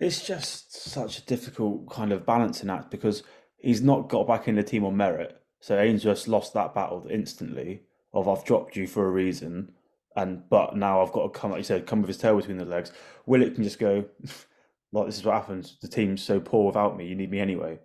[0.00, 3.24] It's just such a difficult kind of balancing act because
[3.56, 5.42] he's not got back in the team on merit.
[5.58, 9.72] So just lost that battle instantly of I've dropped you for a reason,
[10.14, 12.58] and but now I've got to come, like you said, come with his tail between
[12.58, 12.92] the legs.
[13.26, 14.04] Willock can just go,
[14.92, 15.78] like this is what happens.
[15.82, 17.08] The team's so poor without me.
[17.08, 17.80] You need me anyway.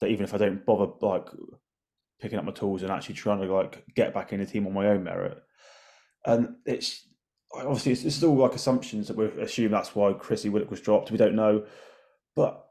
[0.00, 1.26] That even if I don't bother like
[2.18, 4.72] picking up my tools and actually trying to like get back in the team on
[4.72, 5.42] my own merit,
[6.24, 7.07] and it's
[7.54, 11.10] obviously it's, it's still like assumptions that we assume that's why Chrissy Willock was dropped.
[11.10, 11.64] We don't know,
[12.36, 12.66] but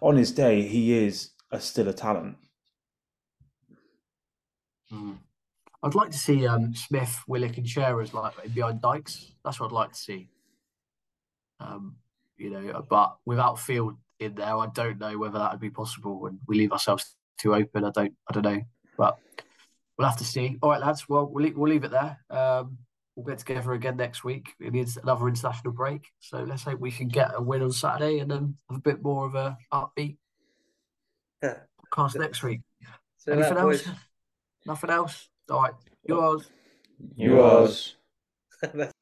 [0.00, 2.36] on his day, he is a, still a talent.
[4.92, 5.18] Mm.
[5.82, 9.32] I'd like to see um, Smyth, Willock, and Shearers like behind Dykes.
[9.44, 10.28] That's what I'd like to see.
[11.58, 11.96] Um,
[12.36, 16.26] you know, but without Field in there, I don't know whether that would be possible.
[16.26, 17.84] And we leave ourselves too open.
[17.84, 18.62] I don't, I don't know,
[18.96, 19.18] but
[19.98, 20.56] we'll have to see.
[20.62, 21.08] All right, lads.
[21.08, 22.18] Well, we'll leave, we'll leave it there.
[22.30, 22.78] Um,
[23.16, 24.54] we'll get together again next week.
[24.60, 28.18] It needs another international break, so let's hope we can get a win on Saturday
[28.20, 30.16] and then have a bit more of a upbeat
[31.42, 31.58] Yeah.
[31.92, 32.60] cast next week.
[33.18, 33.82] So Anything that, else?
[33.82, 33.94] boys.
[34.66, 35.28] Nothing else.
[35.50, 36.50] All right, yours.
[37.16, 37.96] Yours.